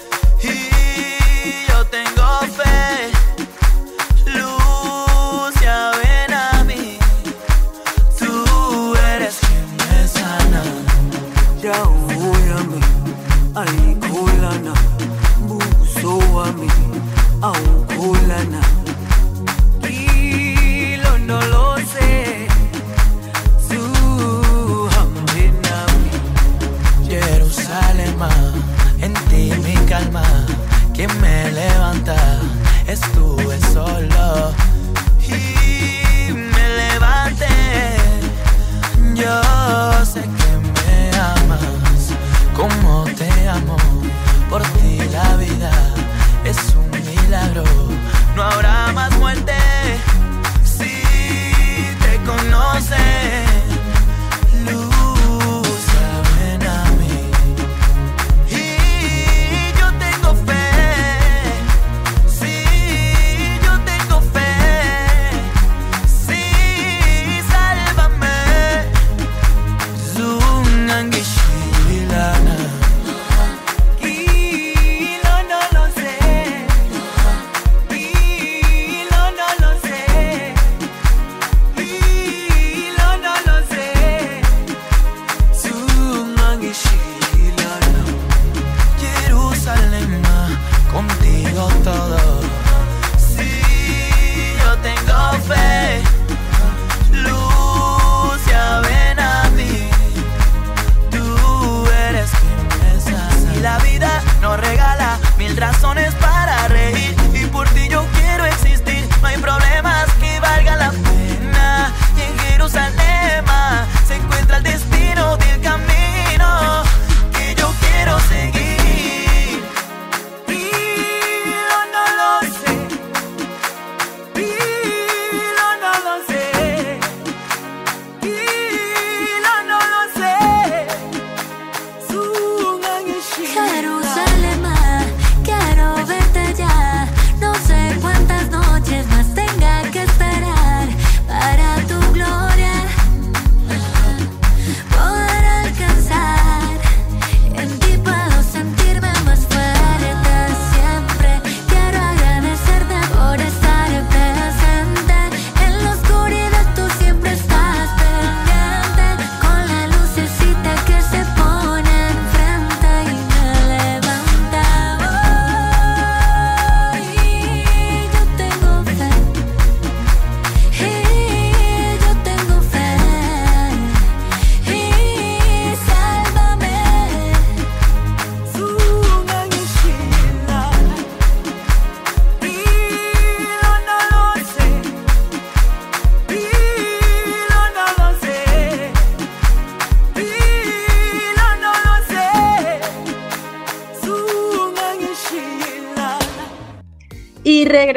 amor. 43.53 43.92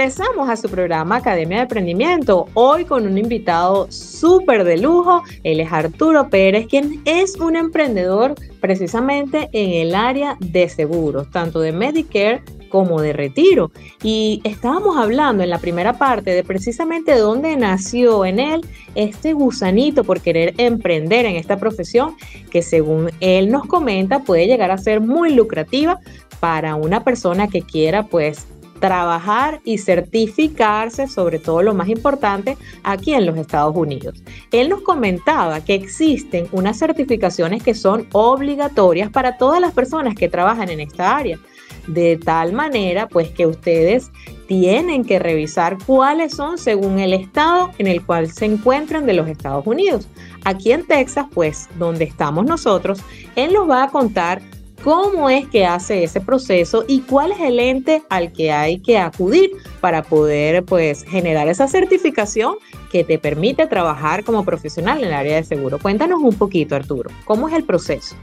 Regresamos 0.06 0.48
a 0.48 0.54
su 0.54 0.68
programa 0.68 1.16
Academia 1.16 1.56
de 1.56 1.62
Emprendimiento, 1.64 2.46
hoy 2.54 2.84
con 2.84 3.08
un 3.08 3.18
invitado 3.18 3.90
súper 3.90 4.62
de 4.62 4.76
lujo. 4.76 5.24
Él 5.42 5.58
es 5.58 5.72
Arturo 5.72 6.30
Pérez, 6.30 6.68
quien 6.68 7.02
es 7.04 7.34
un 7.40 7.56
emprendedor 7.56 8.36
precisamente 8.60 9.48
en 9.50 9.84
el 9.84 9.96
área 9.96 10.36
de 10.38 10.68
seguros, 10.68 11.28
tanto 11.32 11.58
de 11.58 11.72
Medicare 11.72 12.44
como 12.68 13.00
de 13.00 13.14
retiro. 13.14 13.72
Y 14.00 14.42
estábamos 14.44 14.96
hablando 14.96 15.42
en 15.42 15.50
la 15.50 15.58
primera 15.58 15.94
parte 15.94 16.30
de 16.30 16.44
precisamente 16.44 17.18
dónde 17.18 17.56
nació 17.56 18.24
en 18.24 18.38
él 18.38 18.60
este 18.94 19.32
gusanito 19.32 20.04
por 20.04 20.20
querer 20.20 20.54
emprender 20.58 21.26
en 21.26 21.34
esta 21.34 21.56
profesión 21.56 22.14
que 22.52 22.62
según 22.62 23.10
él 23.18 23.50
nos 23.50 23.66
comenta 23.66 24.20
puede 24.20 24.46
llegar 24.46 24.70
a 24.70 24.78
ser 24.78 25.00
muy 25.00 25.34
lucrativa 25.34 25.98
para 26.38 26.76
una 26.76 27.02
persona 27.02 27.48
que 27.48 27.62
quiera 27.62 28.04
pues 28.04 28.46
trabajar 28.78 29.60
y 29.64 29.78
certificarse, 29.78 31.08
sobre 31.08 31.38
todo 31.38 31.62
lo 31.62 31.74
más 31.74 31.88
importante, 31.88 32.56
aquí 32.82 33.14
en 33.14 33.26
los 33.26 33.36
Estados 33.36 33.76
Unidos. 33.76 34.22
Él 34.52 34.68
nos 34.68 34.82
comentaba 34.82 35.60
que 35.60 35.74
existen 35.74 36.48
unas 36.52 36.78
certificaciones 36.78 37.62
que 37.62 37.74
son 37.74 38.06
obligatorias 38.12 39.10
para 39.10 39.36
todas 39.36 39.60
las 39.60 39.72
personas 39.72 40.14
que 40.14 40.28
trabajan 40.28 40.68
en 40.70 40.80
esta 40.80 41.16
área 41.16 41.38
de 41.86 42.16
tal 42.16 42.52
manera 42.52 43.08
pues 43.08 43.30
que 43.30 43.46
ustedes 43.46 44.10
tienen 44.46 45.04
que 45.04 45.18
revisar 45.18 45.76
cuáles 45.86 46.34
son 46.34 46.58
según 46.58 46.98
el 46.98 47.12
estado 47.12 47.70
en 47.78 47.86
el 47.86 48.04
cual 48.04 48.30
se 48.30 48.44
encuentran 48.44 49.06
de 49.06 49.14
los 49.14 49.28
Estados 49.28 49.66
Unidos. 49.66 50.08
Aquí 50.44 50.72
en 50.72 50.86
Texas, 50.86 51.26
pues 51.32 51.68
donde 51.78 52.04
estamos 52.04 52.46
nosotros, 52.46 53.00
él 53.34 53.52
nos 53.52 53.68
va 53.68 53.84
a 53.84 53.90
contar 53.90 54.40
cómo 54.86 55.28
es 55.28 55.48
que 55.48 55.66
hace 55.66 56.04
ese 56.04 56.20
proceso 56.20 56.84
y 56.86 57.00
cuál 57.00 57.32
es 57.32 57.40
el 57.40 57.58
ente 57.58 58.04
al 58.08 58.32
que 58.32 58.52
hay 58.52 58.78
que 58.78 58.98
acudir 58.98 59.50
para 59.80 60.04
poder 60.04 60.64
pues 60.64 61.02
generar 61.02 61.48
esa 61.48 61.66
certificación 61.66 62.54
que 62.92 63.02
te 63.02 63.18
permite 63.18 63.66
trabajar 63.66 64.22
como 64.22 64.44
profesional 64.44 64.98
en 64.98 65.08
el 65.08 65.12
área 65.12 65.34
de 65.34 65.42
seguro. 65.42 65.80
Cuéntanos 65.80 66.20
un 66.22 66.36
poquito, 66.36 66.76
Arturo, 66.76 67.10
¿cómo 67.24 67.48
es 67.48 67.54
el 67.56 67.64
proceso? 67.64 68.14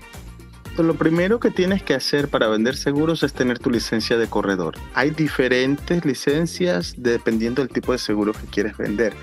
Lo 0.78 0.96
primero 0.96 1.38
que 1.38 1.52
tienes 1.52 1.84
que 1.84 1.96
hacer 1.96 2.30
para 2.30 2.48
vender 2.48 2.78
seguros 2.78 3.24
es 3.24 3.34
tener 3.34 3.60
tu 3.60 3.70
licencia 3.70 4.18
de 4.18 4.28
corredor. 4.28 4.76
Hay 4.94 5.10
diferentes 5.10 6.06
licencias 6.06 6.96
dependiendo 6.98 7.62
del 7.62 7.74
tipo 7.74 7.92
de 7.92 7.98
seguro 7.98 8.32
que 8.32 8.48
quieres 8.50 8.78
vender. 8.78 9.14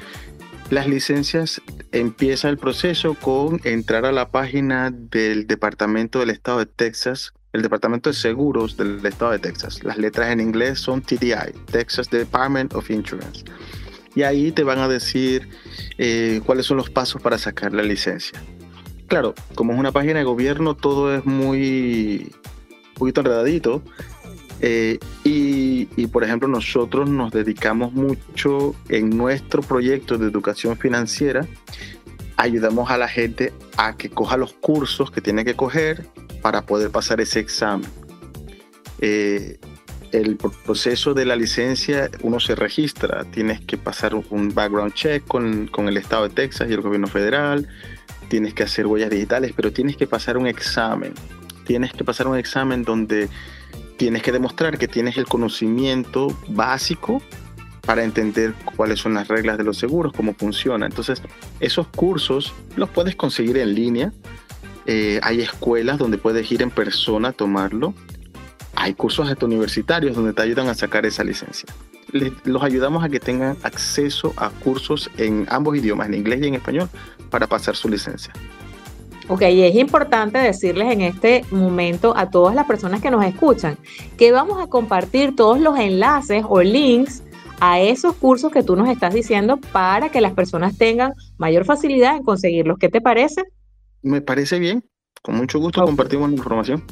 Las 0.70 0.86
licencias 0.86 1.60
empieza 1.92 2.48
el 2.48 2.56
proceso 2.56 3.14
con 3.14 3.60
entrar 3.64 4.06
a 4.06 4.12
la 4.12 4.30
página 4.30 4.90
del 4.90 5.46
Departamento 5.46 6.20
del 6.20 6.30
Estado 6.30 6.60
de 6.60 6.66
Texas, 6.66 7.34
el 7.52 7.62
Departamento 7.62 8.10
de 8.10 8.14
Seguros 8.14 8.76
del 8.76 9.04
Estado 9.04 9.32
de 9.32 9.40
Texas. 9.40 9.82
Las 9.82 9.98
letras 9.98 10.30
en 10.30 10.40
inglés 10.40 10.78
son 10.78 11.02
TDI, 11.02 11.52
Texas 11.70 12.08
Department 12.08 12.74
of 12.74 12.88
Insurance. 12.90 13.44
Y 14.14 14.22
ahí 14.22 14.52
te 14.52 14.62
van 14.62 14.78
a 14.78 14.88
decir 14.88 15.48
eh, 15.98 16.40
cuáles 16.46 16.66
son 16.66 16.76
los 16.76 16.88
pasos 16.88 17.20
para 17.20 17.36
sacar 17.36 17.72
la 17.72 17.82
licencia 17.82 18.40
claro, 19.10 19.34
como 19.56 19.72
es 19.72 19.78
una 19.78 19.92
página 19.92 20.20
de 20.20 20.24
gobierno, 20.24 20.74
todo 20.74 21.14
es 21.14 21.26
muy 21.26 22.32
un 22.70 22.94
poquito 22.94 23.20
enredadito. 23.20 23.82
Eh, 24.62 24.98
y, 25.24 26.06
por 26.08 26.24
ejemplo, 26.24 26.48
nosotros 26.48 27.08
nos 27.08 27.32
dedicamos 27.32 27.92
mucho 27.92 28.74
en 28.88 29.10
nuestro 29.10 29.62
proyecto 29.62 30.18
de 30.18 30.26
educación 30.26 30.76
financiera, 30.76 31.46
ayudamos 32.36 32.90
a 32.90 32.98
la 32.98 33.08
gente 33.08 33.52
a 33.76 33.96
que 33.96 34.10
coja 34.10 34.36
los 34.36 34.52
cursos 34.54 35.10
que 35.10 35.20
tiene 35.20 35.44
que 35.44 35.54
coger 35.54 36.06
para 36.42 36.62
poder 36.66 36.90
pasar 36.90 37.20
ese 37.20 37.40
examen. 37.40 37.88
Eh, 39.00 39.58
el 40.12 40.36
proceso 40.36 41.14
de 41.14 41.24
la 41.24 41.36
licencia, 41.36 42.10
uno 42.22 42.40
se 42.40 42.54
registra, 42.54 43.24
tienes 43.24 43.60
que 43.60 43.76
pasar 43.76 44.14
un 44.14 44.52
background 44.52 44.92
check 44.94 45.24
con, 45.26 45.68
con 45.68 45.88
el 45.88 45.96
Estado 45.96 46.28
de 46.28 46.34
Texas 46.34 46.68
y 46.68 46.72
el 46.72 46.80
gobierno 46.80 47.06
federal, 47.06 47.68
tienes 48.28 48.54
que 48.54 48.62
hacer 48.64 48.86
huellas 48.86 49.10
digitales, 49.10 49.52
pero 49.54 49.72
tienes 49.72 49.96
que 49.96 50.06
pasar 50.06 50.36
un 50.36 50.46
examen. 50.46 51.14
Tienes 51.64 51.92
que 51.92 52.04
pasar 52.04 52.26
un 52.26 52.36
examen 52.36 52.82
donde 52.84 53.28
tienes 54.00 54.22
que 54.22 54.32
demostrar 54.32 54.78
que 54.78 54.88
tienes 54.88 55.18
el 55.18 55.26
conocimiento 55.26 56.34
básico 56.48 57.20
para 57.82 58.02
entender 58.02 58.54
cuáles 58.74 58.98
son 58.98 59.12
las 59.12 59.28
reglas 59.28 59.58
de 59.58 59.64
los 59.64 59.76
seguros, 59.76 60.14
cómo 60.14 60.32
funciona. 60.32 60.86
Entonces, 60.86 61.20
esos 61.60 61.86
cursos 61.88 62.54
los 62.76 62.88
puedes 62.88 63.14
conseguir 63.14 63.58
en 63.58 63.74
línea. 63.74 64.10
Eh, 64.86 65.20
hay 65.22 65.42
escuelas 65.42 65.98
donde 65.98 66.16
puedes 66.16 66.50
ir 66.50 66.62
en 66.62 66.70
persona 66.70 67.28
a 67.28 67.32
tomarlo. 67.32 67.92
Hay 68.74 68.94
cursos 68.94 69.28
hasta 69.28 69.44
universitarios 69.44 70.16
donde 70.16 70.32
te 70.32 70.40
ayudan 70.40 70.68
a 70.68 70.74
sacar 70.74 71.04
esa 71.04 71.22
licencia. 71.22 71.68
los 72.44 72.62
ayudamos 72.62 73.04
a 73.04 73.10
que 73.10 73.20
tengan 73.20 73.58
acceso 73.62 74.32
a 74.38 74.48
cursos 74.48 75.10
en 75.18 75.46
ambos 75.50 75.76
idiomas, 75.76 76.06
en 76.06 76.14
inglés 76.14 76.40
y 76.42 76.46
en 76.46 76.54
español, 76.54 76.88
para 77.28 77.46
pasar 77.46 77.76
su 77.76 77.90
licencia. 77.90 78.32
Ok, 79.30 79.42
y 79.42 79.62
es 79.62 79.76
importante 79.76 80.38
decirles 80.38 80.92
en 80.92 81.02
este 81.02 81.44
momento 81.52 82.16
a 82.16 82.30
todas 82.30 82.52
las 82.52 82.66
personas 82.66 83.00
que 83.00 83.12
nos 83.12 83.24
escuchan 83.24 83.78
que 84.18 84.32
vamos 84.32 84.60
a 84.60 84.66
compartir 84.66 85.36
todos 85.36 85.60
los 85.60 85.78
enlaces 85.78 86.44
o 86.48 86.60
links 86.60 87.22
a 87.60 87.78
esos 87.78 88.16
cursos 88.16 88.50
que 88.50 88.64
tú 88.64 88.74
nos 88.74 88.88
estás 88.88 89.14
diciendo 89.14 89.60
para 89.72 90.08
que 90.08 90.20
las 90.20 90.32
personas 90.32 90.76
tengan 90.76 91.12
mayor 91.38 91.64
facilidad 91.64 92.16
en 92.16 92.24
conseguirlos. 92.24 92.76
¿Qué 92.78 92.88
te 92.88 93.00
parece? 93.00 93.44
Me 94.02 94.20
parece 94.20 94.58
bien. 94.58 94.82
Con 95.22 95.36
mucho 95.36 95.60
gusto 95.60 95.84
compartimos 95.84 96.28
la 96.28 96.36
información. 96.36 96.82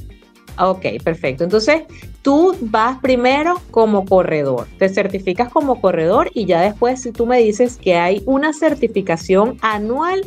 Ok, 0.61 0.87
perfecto. 1.03 1.43
Entonces, 1.43 1.83
tú 2.23 2.55
vas 2.61 3.01
primero 3.01 3.61
como 3.73 4.05
corredor, 4.05 4.69
te 4.79 4.89
certificas 4.89 5.51
como 5.51 5.81
corredor 5.81 6.31
y 6.35 6.47
ya 6.47 6.61
después 6.61 7.03
si 7.03 7.11
tú 7.11 7.27
me 7.27 7.39
dices 7.39 7.79
que 7.79 7.97
hay 7.97 8.23
una 8.27 8.53
certificación 8.53 9.57
anual, 9.61 10.23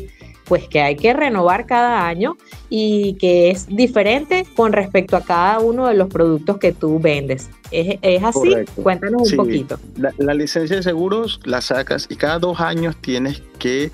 pues 0.52 0.68
que 0.68 0.82
hay 0.82 0.98
que 0.98 1.14
renovar 1.14 1.66
cada 1.66 2.06
año 2.06 2.36
y 2.70 3.14
que 3.14 3.52
es 3.52 3.68
diferente 3.68 4.46
con 4.54 4.74
respecto 4.74 5.16
a 5.16 5.22
cada 5.22 5.60
uno 5.62 5.88
de 5.88 5.94
los 5.94 6.10
productos 6.10 6.58
que 6.58 6.74
tú 6.74 7.00
vendes. 7.00 7.50
¿Es, 7.72 8.22
así? 8.22 8.54
Cuéntanos 8.76 9.32
un 9.32 9.38
poquito. 9.38 9.80
La, 9.96 10.14
la 10.18 10.34
licencia 10.34 10.76
de 10.76 10.84
seguros 10.84 11.40
la 11.46 11.62
sacas 11.62 12.06
y 12.10 12.18
cada 12.18 12.38
dos 12.38 12.60
años 12.60 12.98
tienes 13.00 13.42
que 13.60 13.92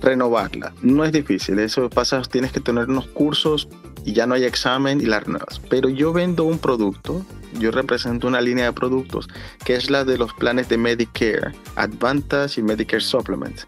renovarla. 0.00 0.72
No 0.80 1.04
es 1.04 1.10
difícil, 1.10 1.58
eso 1.58 1.90
pasa, 1.90 2.22
tienes 2.22 2.52
que 2.52 2.60
tener 2.60 2.88
unos 2.88 3.08
cursos 3.08 3.66
y 4.04 4.12
ya 4.12 4.28
no 4.28 4.34
hay 4.34 4.44
examen 4.44 5.00
y 5.00 5.06
las 5.06 5.26
nuevas. 5.26 5.60
Pero 5.68 5.88
yo 5.88 6.12
vendo 6.12 6.44
un 6.44 6.60
producto, 6.60 7.26
yo 7.58 7.72
represento 7.72 8.28
una 8.28 8.40
línea 8.40 8.66
de 8.66 8.72
productos 8.72 9.26
que 9.64 9.74
es 9.74 9.90
la 9.90 10.04
de 10.04 10.18
los 10.18 10.32
planes 10.34 10.68
de 10.68 10.78
Medicare, 10.78 11.50
Advantage 11.74 12.60
y 12.60 12.62
Medicare 12.62 13.02
Supplement. 13.02 13.62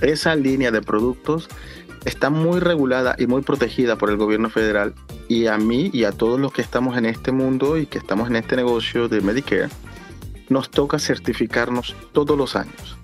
Esa 0.00 0.34
línea 0.34 0.70
de 0.70 0.80
productos 0.82 1.48
está 2.04 2.30
muy 2.30 2.60
regulada 2.60 3.14
y 3.18 3.26
muy 3.26 3.42
protegida 3.42 3.96
por 3.96 4.10
el 4.10 4.16
gobierno 4.16 4.50
federal 4.50 4.94
y 5.28 5.46
a 5.46 5.58
mí 5.58 5.90
y 5.92 6.04
a 6.04 6.12
todos 6.12 6.40
los 6.40 6.52
que 6.52 6.62
estamos 6.62 6.96
en 6.96 7.06
este 7.06 7.32
mundo 7.32 7.76
y 7.76 7.86
que 7.86 7.98
estamos 7.98 8.28
en 8.30 8.36
este 8.36 8.56
negocio 8.56 9.08
de 9.08 9.20
Medicare, 9.20 9.68
nos 10.48 10.70
toca 10.70 10.98
certificarnos 10.98 11.94
todos 12.12 12.36
los 12.36 12.56
años. 12.56 12.96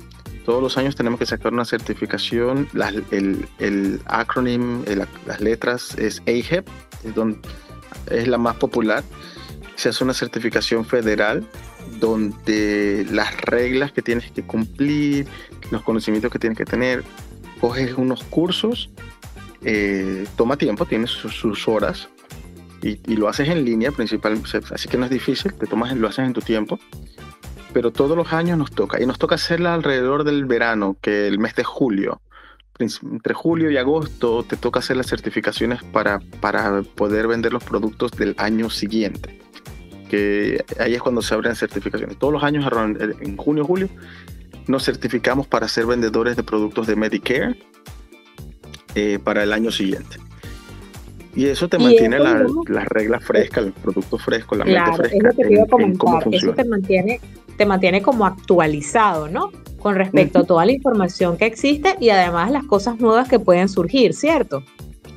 Todos 0.45 0.63
los 0.63 0.79
años 0.79 0.95
tenemos 0.97 1.19
que 1.19 1.27
sacar 1.27 1.53
una 1.53 1.65
certificación. 1.65 2.69
el, 3.11 3.49
el 3.59 4.01
acronym, 4.07 4.85
las 5.27 5.41
letras 5.41 5.97
es 5.99 6.23
AHEP, 6.27 6.67
es, 7.05 7.15
donde, 7.15 7.39
es 8.11 8.29
la 8.29 8.39
más 8.39 8.57
popular. 8.57 9.05
Se 9.75 9.91
hace 9.91 10.05
una 10.05 10.15
certificación 10.15 10.85
federal 10.85 11.47
donde 11.99 13.07
las 13.11 13.41
reglas 13.43 13.93
que 13.93 14.03
tienes 14.03 14.31
que 14.31 14.43
cumplir, 14.43 15.27
los 15.71 15.83
conocimientos 15.83 16.31
que 16.31 16.39
tienes 16.39 16.59
que 16.59 16.65
tener, 16.65 17.05
coges 17.61 17.95
unos 17.95 18.23
cursos, 18.25 18.91
eh, 19.63 20.27
toma 20.37 20.57
tiempo, 20.57 20.87
tienes 20.87 21.11
sus, 21.11 21.69
horas 21.69 22.09
y, 22.83 23.01
y, 23.11 23.17
lo 23.17 23.29
haces 23.29 23.49
en 23.49 23.65
línea 23.65 23.91
principalmente, 23.91 24.61
así 24.71 24.89
que 24.89 24.97
no 24.97 25.05
es 25.07 25.11
difícil, 25.11 25.55
te 25.55 25.67
tomas, 25.67 25.97
lo 25.97 26.09
haces 26.09 26.27
en 26.27 26.33
tu 26.33 26.41
tiempo 26.41 26.79
pero 27.77 27.91
todos 27.91 28.17
los 28.17 28.33
años 28.33 28.57
nos 28.57 28.71
toca. 28.71 29.03
Y 29.03 29.05
nos 29.05 29.19
toca 29.19 29.35
hacerla 29.35 29.75
alrededor 29.75 30.25
del 30.25 30.47
verano, 30.47 30.97
que 31.03 31.27
el 31.27 31.39
mes 31.39 31.55
de 31.57 31.63
julio. 31.63 32.23
Entre 32.79 33.35
julio 33.35 33.71
y 33.71 33.77
agosto 33.77 34.45
te 34.45 34.57
toca 34.57 34.79
hacer 34.79 34.97
las 34.97 35.09
certificaciones 35.09 35.83
para, 35.83 36.21
para 36.41 36.81
poder 36.81 37.29
vender 37.29 37.53
los 37.53 37.63
productos 37.63 38.13
del 38.13 38.35
año 38.39 38.71
siguiente. 38.71 39.39
Que 40.09 40.64
ahí 40.79 40.95
es 40.95 41.03
cuando 41.03 41.23
se 41.23 41.35
abren 41.35 41.57
certificaciones. 41.57 42.16
Todos 42.16 42.33
los 42.33 42.42
años, 42.42 42.64
en 43.21 43.37
junio, 43.37 43.64
julio, 43.64 43.88
nos 44.66 44.85
certificamos 44.85 45.47
para 45.47 45.69
ser 45.69 45.87
vendedores 45.87 46.37
de 46.37 46.42
productos 46.42 46.87
de 46.87 46.97
Medicare 46.97 47.59
eh, 48.95 49.19
para 49.23 49.42
el 49.42 49.53
año 49.53 49.71
siguiente. 49.71 50.19
Y 51.35 51.47
eso 51.47 51.69
te 51.69 51.79
mantiene 51.79 52.19
las 52.19 52.88
reglas 52.88 53.23
frescas, 53.23 53.66
los 53.66 53.75
productos 53.75 54.23
frescos, 54.23 54.59
la 54.59 54.64
mente 54.64 54.92
fresca. 54.97 55.29
Eso 56.31 56.53
te 56.55 56.64
mantiene 56.64 57.21
te 57.57 57.66
mantiene 57.66 58.03
como 58.03 58.27
actualizado, 58.27 59.29
¿no? 59.29 59.51
Con 59.79 59.95
respecto 59.95 60.40
a 60.40 60.45
toda 60.45 60.66
la 60.66 60.73
información 60.73 61.37
que 61.37 61.47
existe 61.47 61.97
y 62.01 62.11
además 62.11 62.51
las 62.51 62.64
cosas 62.64 62.99
nuevas 62.99 63.29
que 63.29 63.38
pueden 63.38 63.69
surgir, 63.69 64.14
¿cierto? 64.14 64.62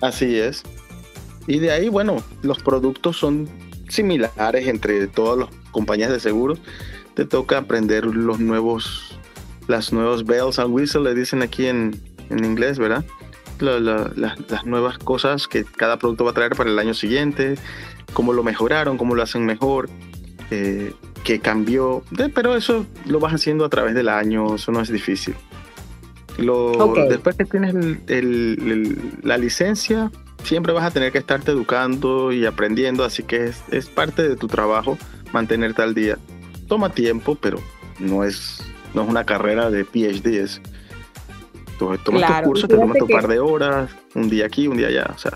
Así 0.01 0.37
es. 0.37 0.63
Y 1.47 1.59
de 1.59 1.71
ahí, 1.71 1.89
bueno, 1.89 2.17
los 2.41 2.61
productos 2.61 3.17
son 3.17 3.47
similares 3.89 4.67
entre 4.67 5.07
todas 5.07 5.37
las 5.39 5.49
compañías 5.71 6.11
de 6.11 6.19
seguros. 6.19 6.59
te 7.15 7.25
toca 7.25 7.57
aprender 7.57 8.05
los 8.05 8.39
nuevos, 8.39 9.19
las 9.67 9.91
nuevos 9.91 10.23
bells 10.25 10.57
and 10.57 10.73
whistles, 10.73 11.03
le 11.03 11.13
dicen 11.19 11.41
aquí 11.41 11.65
en, 11.65 11.99
en 12.29 12.45
inglés, 12.45 12.79
¿verdad? 12.79 13.03
La- 13.59 13.77
la- 13.79 14.09
la- 14.15 14.37
las 14.47 14.65
nuevas 14.65 14.97
cosas 14.99 15.49
que 15.49 15.65
cada 15.65 15.99
producto 15.99 16.23
va 16.23 16.31
a 16.31 16.33
traer 16.33 16.55
para 16.55 16.69
el 16.69 16.79
año 16.79 16.93
siguiente, 16.93 17.55
cómo 18.13 18.31
lo 18.31 18.41
mejoraron, 18.43 18.97
cómo 18.97 19.15
lo 19.15 19.23
hacen 19.23 19.45
mejor, 19.45 19.89
eh, 20.49 20.93
qué 21.25 21.41
cambió, 21.41 22.03
de- 22.11 22.29
pero 22.29 22.55
eso 22.55 22.85
lo 23.05 23.19
vas 23.19 23.33
haciendo 23.33 23.65
a 23.65 23.69
través 23.69 23.95
del 23.95 24.07
año, 24.07 24.55
eso 24.55 24.71
no 24.71 24.79
es 24.79 24.89
difícil. 24.89 25.35
Lo, 26.37 26.71
Ok. 26.71 26.99
Después 27.09 27.35
que 27.35 27.43
tienes 27.43 27.75
el- 27.75 27.99
el- 28.07 28.57
el- 28.71 28.97
la 29.23 29.37
licencia, 29.37 30.09
siempre 30.43 30.73
vas 30.73 30.85
a 30.85 30.91
tener 30.91 31.11
que 31.11 31.17
estarte 31.17 31.51
educando 31.51 32.31
y 32.31 32.45
aprendiendo, 32.45 33.03
así 33.03 33.23
que 33.23 33.45
es, 33.45 33.61
es 33.71 33.87
parte 33.87 34.27
de 34.27 34.35
tu 34.35 34.47
trabajo 34.47 34.97
mantenerte 35.31 35.81
al 35.81 35.93
día. 35.93 36.17
Toma 36.67 36.89
tiempo, 36.91 37.35
pero 37.39 37.59
no 37.99 38.23
es, 38.23 38.61
no 38.93 39.03
es 39.03 39.09
una 39.09 39.25
carrera 39.25 39.69
de 39.69 39.85
PhD, 39.85 40.41
es 40.41 40.61
tú 41.77 41.97
tomas 42.03 42.21
Claro, 42.23 42.43
tus 42.43 42.47
cursos, 42.51 42.69
te 42.69 42.75
tomas 42.77 42.97
tu 42.97 43.07
que- 43.07 43.13
par 43.13 43.27
de 43.27 43.39
horas, 43.39 43.89
un 44.15 44.29
día 44.29 44.45
aquí, 44.45 44.67
un 44.67 44.77
día 44.77 44.87
allá, 44.87 45.11
o 45.15 45.17
sea, 45.17 45.33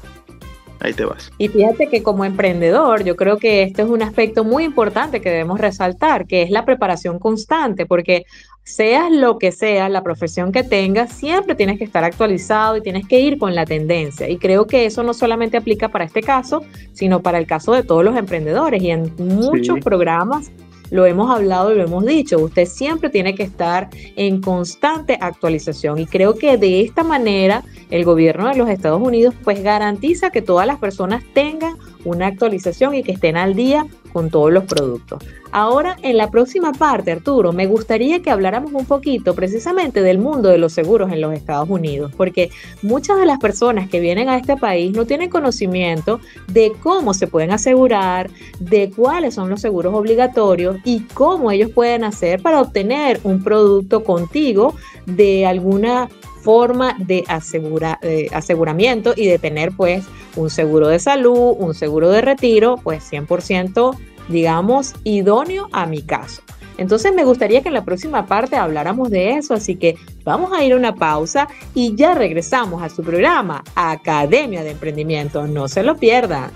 ahí 0.84 0.94
te 0.94 1.06
vas. 1.06 1.32
Y 1.38 1.48
fíjate 1.48 1.88
que 1.88 2.04
como 2.04 2.26
emprendedor, 2.26 3.04
yo 3.04 3.16
creo 3.16 3.38
que 3.38 3.64
este 3.64 3.82
es 3.82 3.88
un 3.88 4.02
aspecto 4.02 4.44
muy 4.44 4.64
importante 4.64 5.22
que 5.22 5.30
debemos 5.30 5.60
resaltar, 5.60 6.28
que 6.28 6.42
es 6.44 6.50
la 6.52 6.66
preparación 6.66 7.20
constante, 7.20 7.86
porque 7.86 8.26
seas 8.66 9.12
lo 9.12 9.38
que 9.40 9.52
sea, 9.52 9.90
la 9.90 10.04
profesión 10.04 10.52
que 10.52 10.64
tengas, 10.64 11.12
siempre 11.12 11.56
tienes 11.56 11.78
que 11.78 11.84
estar 11.84 12.04
actualizado 12.04 12.78
y 12.78 12.82
tienes 12.82 13.08
que 13.08 13.20
ir 13.20 13.38
con 13.38 13.56
la 13.56 13.66
tendencia. 13.66 14.30
Y 14.30 14.38
creo 14.38 14.68
que 14.68 14.86
eso 14.86 15.04
no 15.04 15.14
solamente 15.14 15.58
aplica 15.58 15.90
para 15.90 16.06
este 16.06 16.22
caso, 16.22 16.64
sino 16.94 17.22
para 17.22 17.38
el 17.40 17.46
caso 17.46 17.74
de 17.74 17.84
todos 17.84 18.04
los 18.06 18.16
emprendedores. 18.16 18.82
Y 18.82 18.92
en 18.92 19.12
muchos 19.18 19.76
Sí. 19.76 19.82
programas 19.82 20.52
lo 20.94 21.08
hemos 21.08 21.32
hablado 21.32 21.74
y 21.74 21.76
lo 21.76 21.86
hemos 21.86 22.06
dicho, 22.06 22.38
usted 22.38 22.68
siempre 22.68 23.10
tiene 23.10 23.34
que 23.34 23.42
estar 23.42 23.90
en 24.16 24.40
constante 24.42 25.18
actualización. 25.20 25.98
Y 25.98 26.06
creo 26.06 26.36
que 26.36 26.56
de 26.56 26.82
esta 26.82 27.04
manera 27.04 27.64
el 27.90 28.06
gobierno 28.06 28.48
de 28.48 28.56
los 28.56 28.70
Estados 28.70 29.02
Unidos 29.02 29.34
pues 29.44 29.64
garantiza 29.64 30.30
que 30.30 30.44
todas 30.44 30.68
las 30.68 30.78
personas 30.78 31.24
tengan 31.34 31.78
una 32.06 32.28
actualización 32.28 32.94
y 32.94 33.02
que 33.02 33.14
estén 33.14 33.38
al 33.38 33.56
día 33.56 33.88
con 34.14 34.30
todos 34.30 34.54
los 34.54 34.64
productos. 34.66 35.24
Ahora, 35.52 35.98
en 36.02 36.18
la 36.18 36.32
próxima 36.32 36.72
parte, 36.72 37.12
Arturo, 37.12 37.52
me 37.52 37.68
gustaría 37.68 38.22
que 38.22 38.32
habláramos 38.32 38.72
un 38.74 38.86
poquito 38.86 39.36
precisamente 39.36 40.02
del 40.02 40.18
mundo 40.18 40.50
de 40.50 40.58
los 40.58 40.74
seguros 40.74 41.12
en 41.12 41.22
los 41.22 41.34
Estados 41.34 41.70
Unidos, 41.70 42.12
porque 42.16 42.50
muchas 42.82 43.18
de 43.20 43.26
las 43.26 43.40
personas 43.40 43.90
que 43.90 44.00
vienen 44.00 44.30
a 44.30 44.38
este 44.38 44.56
país 44.58 44.92
no 44.96 45.06
tienen 45.06 45.30
conocimiento 45.30 46.20
de 46.48 46.72
cómo 46.82 47.14
se 47.14 47.28
pueden 47.28 47.52
asegurar, 47.52 48.30
de 48.60 48.92
cuáles 48.96 49.36
son 49.36 49.50
los 49.50 49.62
seguros 49.62 49.94
obligatorios 49.94 50.78
y 50.86 51.02
cómo 51.14 51.52
ellos 51.52 51.72
pueden 51.72 52.04
hacer 52.04 52.42
para 52.42 52.62
obtener 52.62 53.20
un 53.24 53.44
producto 53.44 54.04
contigo 54.04 54.76
de 55.06 55.46
alguna 55.46 56.10
forma 56.42 56.96
de, 57.00 57.24
asegura- 57.28 58.00
de 58.02 58.30
aseguramiento 58.34 59.14
y 59.16 59.28
de 59.28 59.40
tener 59.40 59.72
pues 59.78 60.04
un 60.36 60.50
seguro 60.50 60.88
de 60.88 61.00
salud, 61.00 61.56
un 61.58 61.74
seguro 61.74 62.10
de 62.10 62.22
retiro, 62.22 62.80
pues 62.84 63.12
100% 63.12 63.98
digamos 64.30 64.94
idóneo 65.04 65.68
a 65.72 65.86
mi 65.86 66.02
caso. 66.02 66.42
Entonces 66.78 67.14
me 67.14 67.24
gustaría 67.24 67.62
que 67.62 67.68
en 67.68 67.76
la 67.76 67.86
próxima 67.86 68.26
parte 68.26 68.56
habláramos 68.56 69.10
de 69.12 69.34
eso, 69.34 69.54
así 69.54 69.76
que 69.76 69.96
vamos 70.24 70.52
a 70.54 70.64
ir 70.64 70.74
a 70.74 70.78
una 70.78 70.96
pausa 70.96 71.48
y 71.76 71.96
ya 71.96 72.16
regresamos 72.16 72.82
a 72.82 72.90
su 72.90 73.04
programa 73.04 73.64
Academia 73.76 74.64
de 74.64 74.72
Emprendimiento. 74.72 75.46
No 75.46 75.68
se 75.68 75.84
lo 75.84 75.96
pierdan. 75.98 76.52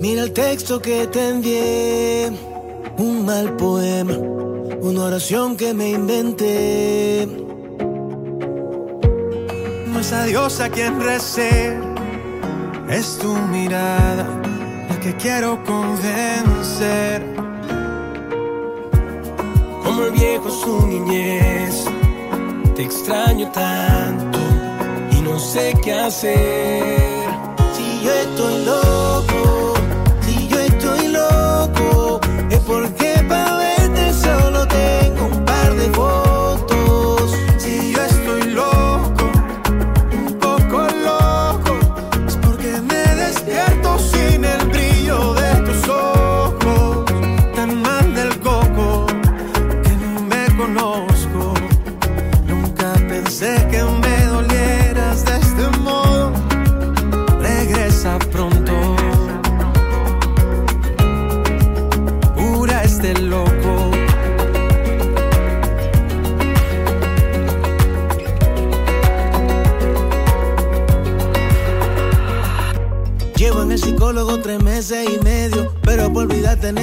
Mira 0.00 0.22
el 0.22 0.32
texto 0.32 0.80
que 0.80 1.06
te 1.06 1.28
envié, 1.28 2.32
un 3.02 3.24
mal 3.24 3.56
poema, 3.56 4.16
una 4.80 5.04
oración 5.04 5.56
que 5.56 5.74
me 5.74 5.90
inventé. 5.90 7.26
No 9.88 9.98
es 9.98 10.12
a 10.12 10.24
Dios 10.24 10.60
a 10.60 10.68
quien 10.68 11.00
recé, 11.00 11.76
es 12.88 13.18
tu 13.18 13.32
mirada 13.56 14.26
la 14.88 15.00
que 15.00 15.16
quiero 15.16 15.62
convencer. 15.64 17.26
Como 19.84 20.04
el 20.04 20.12
viejo 20.12 20.50
su 20.50 20.86
niñez, 20.86 21.84
te 22.76 22.82
extraño 22.82 23.50
tanto 23.50 24.38
y 25.10 25.20
no 25.22 25.38
sé 25.40 25.74
qué 25.82 25.92
hacer. 25.92 26.96
Si 27.74 28.04
yo 28.04 28.12
estoy 28.12 28.64
loco, 28.64 28.81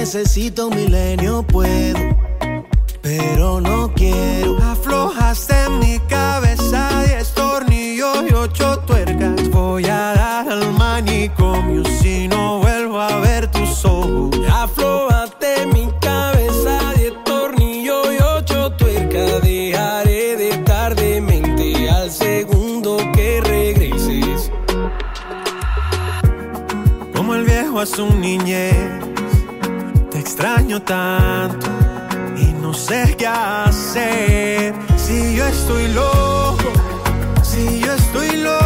necesito 0.00 0.68
un 0.68 0.76
milenio. 0.76 1.42
Puedo, 1.42 1.98
pero 3.02 3.60
no 3.60 3.92
quiero. 3.94 4.56
Aflojaste 4.62 5.54
en 5.66 5.78
mi 5.78 5.98
cabeza 6.08 7.02
diez 7.04 7.34
tornillos 7.34 8.24
y 8.30 8.32
ocho 8.32 8.78
tuercas. 8.86 9.50
Voy 9.50 9.84
a 9.84 10.14
dar 10.14 10.48
al 10.48 10.72
manicomio 10.72 11.84
si 12.00 12.28
no 12.28 12.60
vuelvo 12.60 12.98
a 12.98 13.18
ver 13.18 13.50
tus 13.50 13.84
ojos. 13.84 14.30
Aflojaste 14.50 15.66
mi 15.66 15.86
cabeza 16.00 16.94
diez 16.96 17.12
tornillos 17.24 18.06
y 18.18 18.22
ocho 18.22 18.72
tuercas. 18.72 19.42
Dejaré 19.42 20.36
de 20.36 20.48
estar 20.48 20.94
demente 20.94 21.90
al 21.90 22.10
segundo 22.10 22.96
que 23.12 23.42
regreses. 23.42 24.50
Como 27.14 27.34
el 27.34 27.44
viejo 27.44 27.84
su 27.84 28.06
niñez, 28.06 28.39
te 28.39 28.39
tanto 30.80 31.66
y 32.36 32.52
no 32.52 32.72
sé 32.72 33.14
qué 33.18 33.26
hacer. 33.26 34.74
Si 34.96 35.36
yo 35.36 35.46
estoy 35.46 35.88
loco, 35.88 36.70
si 37.42 37.80
yo 37.80 37.92
estoy 37.92 38.36
loco, 38.36 38.59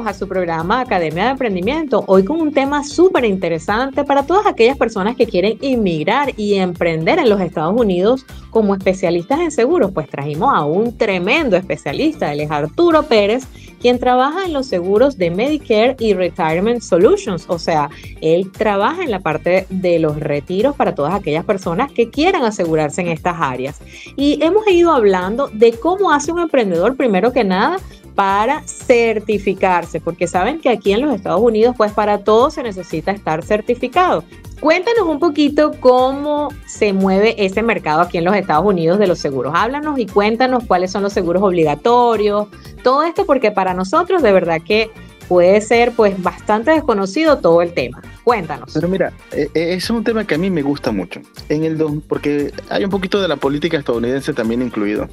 a 0.00 0.14
su 0.14 0.26
programa 0.26 0.80
Academia 0.80 1.26
de 1.26 1.30
Emprendimiento, 1.32 2.02
hoy 2.06 2.24
con 2.24 2.40
un 2.40 2.50
tema 2.50 2.82
súper 2.82 3.26
interesante 3.26 4.04
para 4.04 4.24
todas 4.24 4.46
aquellas 4.46 4.78
personas 4.78 5.16
que 5.16 5.26
quieren 5.26 5.58
inmigrar 5.60 6.32
y 6.38 6.54
emprender 6.54 7.18
en 7.18 7.28
los 7.28 7.40
Estados 7.40 7.78
Unidos 7.78 8.24
como 8.50 8.74
especialistas 8.74 9.40
en 9.40 9.50
seguros. 9.50 9.90
Pues 9.92 10.08
trajimos 10.08 10.52
a 10.54 10.64
un 10.64 10.96
tremendo 10.96 11.56
especialista, 11.56 12.32
él 12.32 12.40
es 12.40 12.50
Arturo 12.50 13.02
Pérez, 13.02 13.46
quien 13.80 13.98
trabaja 13.98 14.46
en 14.46 14.54
los 14.54 14.66
seguros 14.66 15.18
de 15.18 15.30
Medicare 15.30 15.94
y 15.98 16.14
Retirement 16.14 16.80
Solutions. 16.80 17.44
O 17.48 17.58
sea, 17.58 17.90
él 18.22 18.50
trabaja 18.50 19.02
en 19.02 19.10
la 19.10 19.20
parte 19.20 19.66
de 19.68 19.98
los 19.98 20.18
retiros 20.18 20.74
para 20.74 20.94
todas 20.94 21.14
aquellas 21.14 21.44
personas 21.44 21.92
que 21.92 22.08
quieran 22.08 22.44
asegurarse 22.44 23.02
en 23.02 23.08
estas 23.08 23.36
áreas. 23.38 23.80
Y 24.16 24.42
hemos 24.42 24.66
ido 24.68 24.90
hablando 24.90 25.48
de 25.48 25.72
cómo 25.72 26.12
hace 26.12 26.32
un 26.32 26.40
emprendedor, 26.40 26.96
primero 26.96 27.32
que 27.32 27.44
nada, 27.44 27.78
para 28.14 28.62
certificarse, 28.66 30.00
porque 30.00 30.26
saben 30.26 30.60
que 30.60 30.68
aquí 30.68 30.92
en 30.92 31.02
los 31.02 31.14
Estados 31.14 31.40
Unidos, 31.40 31.74
pues 31.76 31.92
para 31.92 32.18
todo 32.24 32.50
se 32.50 32.62
necesita 32.62 33.10
estar 33.10 33.42
certificado. 33.44 34.24
Cuéntanos 34.60 35.08
un 35.08 35.18
poquito 35.18 35.72
cómo 35.80 36.50
se 36.66 36.92
mueve 36.92 37.34
ese 37.44 37.62
mercado 37.62 38.00
aquí 38.00 38.18
en 38.18 38.24
los 38.24 38.36
Estados 38.36 38.64
Unidos 38.64 38.98
de 39.00 39.08
los 39.08 39.18
seguros. 39.18 39.52
Háblanos 39.56 39.98
y 39.98 40.06
cuéntanos 40.06 40.64
cuáles 40.66 40.92
son 40.92 41.02
los 41.02 41.12
seguros 41.12 41.42
obligatorios, 41.42 42.46
todo 42.84 43.02
esto 43.02 43.26
porque 43.26 43.50
para 43.50 43.74
nosotros 43.74 44.22
de 44.22 44.32
verdad 44.32 44.60
que 44.64 44.90
puede 45.28 45.60
ser 45.62 45.92
pues 45.92 46.20
bastante 46.22 46.72
desconocido 46.72 47.38
todo 47.38 47.62
el 47.62 47.72
tema. 47.72 48.02
Cuéntanos. 48.22 48.70
Pero 48.74 48.86
mira, 48.86 49.12
eh, 49.32 49.48
eh, 49.54 49.74
es 49.74 49.88
un 49.90 50.04
tema 50.04 50.26
que 50.26 50.34
a 50.34 50.38
mí 50.38 50.50
me 50.50 50.62
gusta 50.62 50.92
mucho. 50.92 51.20
En 51.48 51.64
el 51.64 51.76
porque 52.06 52.52
hay 52.68 52.84
un 52.84 52.90
poquito 52.90 53.20
de 53.20 53.28
la 53.28 53.36
política 53.36 53.78
estadounidense 53.78 54.32
también 54.32 54.62
incluido. 54.62 55.08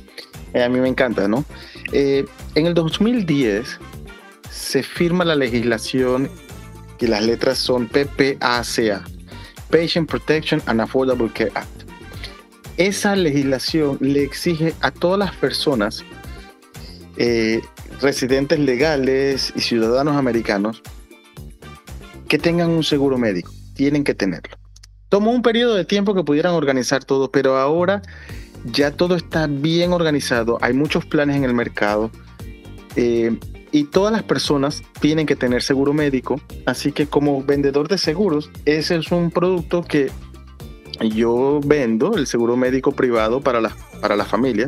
Eh, 0.54 0.64
a 0.64 0.70
mí 0.70 0.80
me 0.80 0.88
encanta, 0.88 1.28
¿no? 1.28 1.46
en 1.92 2.66
el 2.66 2.74
2010 2.74 3.80
se 4.52 4.84
firma 4.84 5.26
la 5.26 5.36
legislación 5.36 6.30
y 7.00 7.08
las 7.08 7.24
letras 7.24 7.58
son 7.58 7.88
PPACA, 7.88 9.04
Patient 9.72 10.08
Protection 10.10 10.62
and 10.68 10.82
Affordable 10.82 11.32
Care 11.34 11.52
Act. 11.56 11.70
Esa 12.78 13.16
legislación 13.16 13.98
le 14.02 14.24
exige 14.24 14.74
a 14.82 14.92
todas 14.92 15.20
las 15.20 15.36
personas 15.36 16.04
residentes 18.02 18.60
legales 18.60 19.52
y 19.56 19.62
ciudadanos 19.62 20.16
americanos 20.16 20.82
que 22.28 22.38
tengan 22.38 22.70
un 22.70 22.84
seguro 22.84 23.18
médico. 23.18 23.52
Tienen 23.74 24.04
que 24.04 24.14
tenerlo. 24.14 24.58
Tomó 25.10 25.32
un 25.32 25.42
periodo 25.42 25.76
de 25.76 25.86
tiempo 25.86 26.14
que 26.14 26.24
pudieran 26.24 26.54
organizar 26.54 27.04
todo, 27.04 27.32
pero 27.32 27.58
ahora 27.58 28.02
ya 28.66 28.92
todo 28.92 29.16
está 29.16 29.48
bien 29.48 29.94
organizado. 29.94 30.58
Hay 30.62 30.74
muchos 30.74 31.06
planes 31.06 31.38
en 31.38 31.44
el 31.44 31.54
mercado 31.54 32.12
eh, 32.96 33.38
y 33.72 33.86
todas 33.86 34.12
las 34.12 34.24
personas 34.24 34.82
tienen 35.00 35.26
que 35.26 35.36
tener 35.36 35.62
seguro 35.62 35.94
médico. 35.94 36.40
Así 36.66 36.92
que 36.92 37.08
como 37.08 37.44
vendedor 37.44 37.88
de 37.88 37.98
seguros, 37.98 38.50
ese 38.66 38.98
es 38.98 39.12
un 39.12 39.32
producto 39.32 39.84
que 39.84 40.12
yo 41.02 41.62
vendo, 41.64 42.16
el 42.16 42.28
seguro 42.28 42.58
médico 42.58 42.92
privado 42.92 43.42
para 43.42 43.62
la, 43.62 43.76
para 44.02 44.16
la 44.16 44.26
familia. 44.26 44.68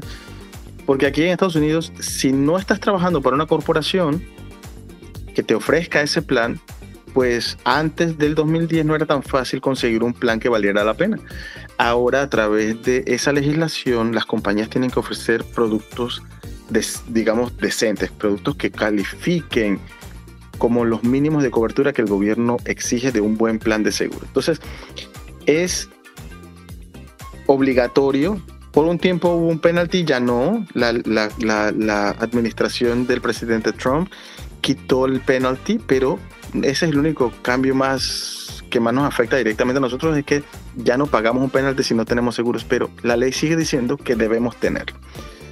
Porque 0.85 1.05
aquí 1.05 1.23
en 1.23 1.29
Estados 1.29 1.55
Unidos, 1.55 1.91
si 1.99 2.31
no 2.31 2.57
estás 2.57 2.79
trabajando 2.79 3.21
para 3.21 3.35
una 3.35 3.45
corporación 3.45 4.23
que 5.33 5.43
te 5.43 5.55
ofrezca 5.55 6.01
ese 6.01 6.21
plan, 6.21 6.59
pues 7.13 7.57
antes 7.65 8.17
del 8.17 8.35
2010 8.35 8.85
no 8.85 8.95
era 8.95 9.05
tan 9.05 9.23
fácil 9.23 9.61
conseguir 9.61 10.03
un 10.03 10.13
plan 10.13 10.39
que 10.39 10.49
valiera 10.49 10.83
la 10.83 10.93
pena. 10.93 11.17
Ahora 11.81 12.21
a 12.21 12.29
través 12.29 12.83
de 12.83 13.03
esa 13.07 13.31
legislación 13.31 14.13
las 14.13 14.27
compañías 14.27 14.69
tienen 14.69 14.91
que 14.91 14.99
ofrecer 14.99 15.43
productos, 15.43 16.21
digamos, 17.07 17.57
decentes, 17.57 18.11
productos 18.11 18.55
que 18.55 18.69
califiquen 18.69 19.79
como 20.59 20.85
los 20.85 21.03
mínimos 21.03 21.41
de 21.41 21.49
cobertura 21.49 21.91
que 21.91 22.03
el 22.03 22.07
gobierno 22.07 22.57
exige 22.65 23.11
de 23.11 23.19
un 23.19 23.35
buen 23.35 23.57
plan 23.57 23.81
de 23.81 23.91
seguro. 23.91 24.21
Entonces, 24.27 24.61
es 25.47 25.89
obligatorio. 27.47 28.39
Por 28.71 28.85
un 28.85 28.99
tiempo 28.99 29.29
hubo 29.29 29.47
un 29.47 29.57
penalty, 29.57 30.03
ya 30.03 30.19
no. 30.19 30.63
La, 30.75 30.93
la 30.93 32.09
administración 32.19 33.07
del 33.07 33.21
presidente 33.21 33.73
Trump 33.73 34.11
quitó 34.61 35.07
el 35.07 35.19
penalty, 35.19 35.79
pero 35.79 36.19
ese 36.53 36.85
es 36.85 36.91
el 36.91 36.99
único 36.99 37.33
cambio 37.41 37.73
más 37.73 38.50
que 38.71 38.79
más 38.79 38.95
nos 38.95 39.05
afecta 39.05 39.37
directamente 39.37 39.77
a 39.77 39.81
nosotros, 39.81 40.17
es 40.17 40.25
que 40.25 40.43
ya 40.75 40.97
no 40.97 41.05
pagamos 41.05 41.43
un 41.43 41.51
penalti 41.51 41.83
si 41.83 41.93
no 41.93 42.05
tenemos 42.05 42.33
seguros, 42.33 42.63
pero 42.63 42.89
la 43.03 43.15
ley 43.15 43.31
sigue 43.31 43.55
diciendo 43.55 43.97
que 43.97 44.15
debemos 44.15 44.57
tenerlo. 44.57 44.97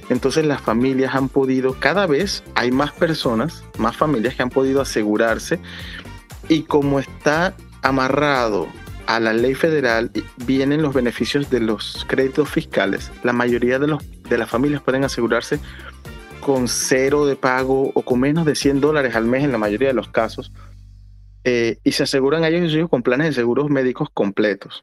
Entonces 0.08 0.44
las 0.44 0.60
familias 0.60 1.14
han 1.14 1.28
podido, 1.28 1.76
cada 1.78 2.08
vez 2.08 2.42
hay 2.56 2.72
más 2.72 2.90
personas, 2.90 3.62
más 3.78 3.96
familias 3.96 4.34
que 4.34 4.42
han 4.42 4.50
podido 4.50 4.80
asegurarse 4.80 5.60
y 6.48 6.62
como 6.64 6.98
está 6.98 7.54
amarrado 7.82 8.66
a 9.06 9.20
la 9.20 9.32
ley 9.32 9.54
federal 9.54 10.10
vienen 10.44 10.82
los 10.82 10.94
beneficios 10.94 11.48
de 11.48 11.60
los 11.60 12.04
créditos 12.08 12.48
fiscales. 12.48 13.12
La 13.22 13.32
mayoría 13.32 13.78
de, 13.78 13.86
los, 13.86 14.02
de 14.28 14.36
las 14.36 14.50
familias 14.50 14.82
pueden 14.82 15.04
asegurarse 15.04 15.60
con 16.40 16.66
cero 16.66 17.26
de 17.26 17.36
pago 17.36 17.92
o 17.94 18.02
con 18.02 18.20
menos 18.20 18.46
de 18.46 18.56
100 18.56 18.80
dólares 18.80 19.14
al 19.14 19.26
mes 19.26 19.44
en 19.44 19.52
la 19.52 19.58
mayoría 19.58 19.88
de 19.88 19.94
los 19.94 20.08
casos 20.08 20.50
eh, 21.44 21.78
y 21.84 21.92
se 21.92 22.02
aseguran 22.02 22.44
a 22.44 22.48
ellos 22.48 22.72
y 22.72 22.76
ellos 22.76 22.90
con 22.90 23.02
planes 23.02 23.28
de 23.28 23.32
seguros 23.34 23.70
médicos 23.70 24.08
completos. 24.12 24.82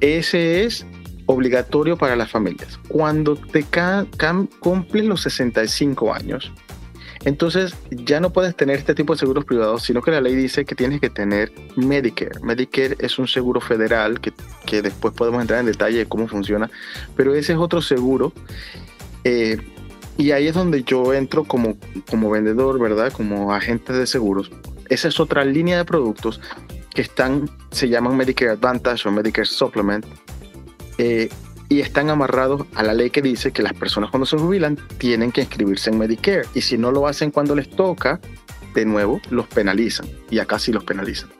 Ese 0.00 0.64
es 0.64 0.86
obligatorio 1.26 1.96
para 1.96 2.16
las 2.16 2.30
familias. 2.30 2.78
Cuando 2.88 3.36
te 3.36 3.64
cumples 4.60 5.04
los 5.04 5.22
65 5.22 6.12
años, 6.12 6.52
entonces 7.24 7.74
ya 7.90 8.20
no 8.20 8.30
puedes 8.30 8.54
tener 8.54 8.76
este 8.76 8.94
tipo 8.94 9.14
de 9.14 9.18
seguros 9.18 9.44
privados, 9.44 9.82
sino 9.82 10.02
que 10.02 10.10
la 10.10 10.20
ley 10.20 10.34
dice 10.34 10.64
que 10.64 10.74
tienes 10.74 11.00
que 11.00 11.08
tener 11.08 11.52
Medicare. 11.76 12.38
Medicare 12.42 12.96
es 12.98 13.18
un 13.18 13.26
seguro 13.26 13.60
federal 13.60 14.20
que, 14.20 14.32
que 14.66 14.82
después 14.82 15.14
podemos 15.14 15.40
entrar 15.40 15.60
en 15.60 15.66
detalle 15.66 15.98
de 15.98 16.06
cómo 16.06 16.28
funciona, 16.28 16.70
pero 17.16 17.34
ese 17.34 17.52
es 17.54 17.58
otro 17.58 17.80
seguro. 17.80 18.32
Eh, 19.24 19.56
y 20.16 20.30
ahí 20.30 20.48
es 20.48 20.54
donde 20.54 20.82
yo 20.84 21.12
entro 21.12 21.44
como, 21.44 21.76
como 22.10 22.30
vendedor, 22.30 22.78
¿verdad? 22.78 23.12
Como 23.12 23.52
agente 23.52 23.92
de 23.92 24.06
seguros 24.06 24.50
esa 24.88 25.08
es 25.08 25.20
otra 25.20 25.44
línea 25.44 25.78
de 25.78 25.84
productos 25.84 26.40
que 26.94 27.02
están, 27.02 27.50
se 27.70 27.88
llaman 27.88 28.16
Medicare 28.16 28.52
Advantage 28.52 29.08
o 29.08 29.12
Medicare 29.12 29.46
Supplement, 29.46 30.04
eh, 30.98 31.28
y 31.68 31.80
están 31.80 32.10
amarrados 32.10 32.66
a 32.74 32.82
la 32.82 32.94
ley 32.94 33.10
que 33.10 33.22
dice 33.22 33.50
que 33.50 33.62
las 33.62 33.72
personas 33.72 34.10
cuando 34.10 34.26
se 34.26 34.36
jubilan 34.36 34.78
tienen 34.98 35.32
que 35.32 35.40
inscribirse 35.40 35.90
en 35.90 35.98
Medicare, 35.98 36.46
y 36.54 36.60
si 36.60 36.78
no 36.78 36.92
lo 36.92 37.08
hacen 37.08 37.30
cuando 37.30 37.56
les 37.56 37.68
toca, 37.68 38.20
de 38.74 38.84
nuevo, 38.84 39.20
los 39.30 39.46
penalizan, 39.48 40.06
y 40.30 40.38
acá 40.38 40.58
sí 40.58 40.72
los 40.72 40.84
penalizan. 40.84 41.30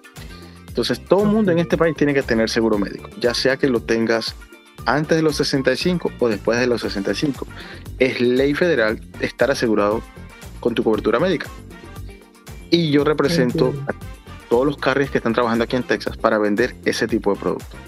Entonces, 0.66 1.04
todo 1.04 1.22
el 1.22 1.30
mundo 1.30 1.52
en 1.52 1.60
este 1.60 1.76
país 1.76 1.96
tiene 1.96 2.14
que 2.14 2.22
tener 2.22 2.50
seguro 2.50 2.78
médico, 2.78 3.08
ya 3.20 3.34
sea 3.34 3.56
que 3.56 3.68
lo 3.68 3.80
tengas 3.80 4.34
antes 4.86 5.16
de 5.16 5.22
los 5.22 5.36
65 5.36 6.12
o 6.18 6.28
después 6.28 6.58
de 6.58 6.66
los 6.66 6.80
65. 6.82 7.46
Es 7.98 8.20
ley 8.20 8.54
federal 8.54 9.00
estar 9.20 9.50
asegurado 9.50 10.02
con 10.60 10.74
tu 10.74 10.82
cobertura 10.82 11.18
médica. 11.18 11.48
Y 12.70 12.90
yo 12.90 13.04
represento 13.04 13.72
a 13.86 13.92
todos 14.48 14.66
los 14.66 14.76
carriers 14.76 15.10
que 15.10 15.18
están 15.18 15.32
trabajando 15.32 15.64
aquí 15.64 15.76
en 15.76 15.82
Texas 15.82 16.16
para 16.16 16.38
vender 16.38 16.74
ese 16.84 17.06
tipo 17.06 17.32
de 17.34 17.40
productos. 17.40 17.78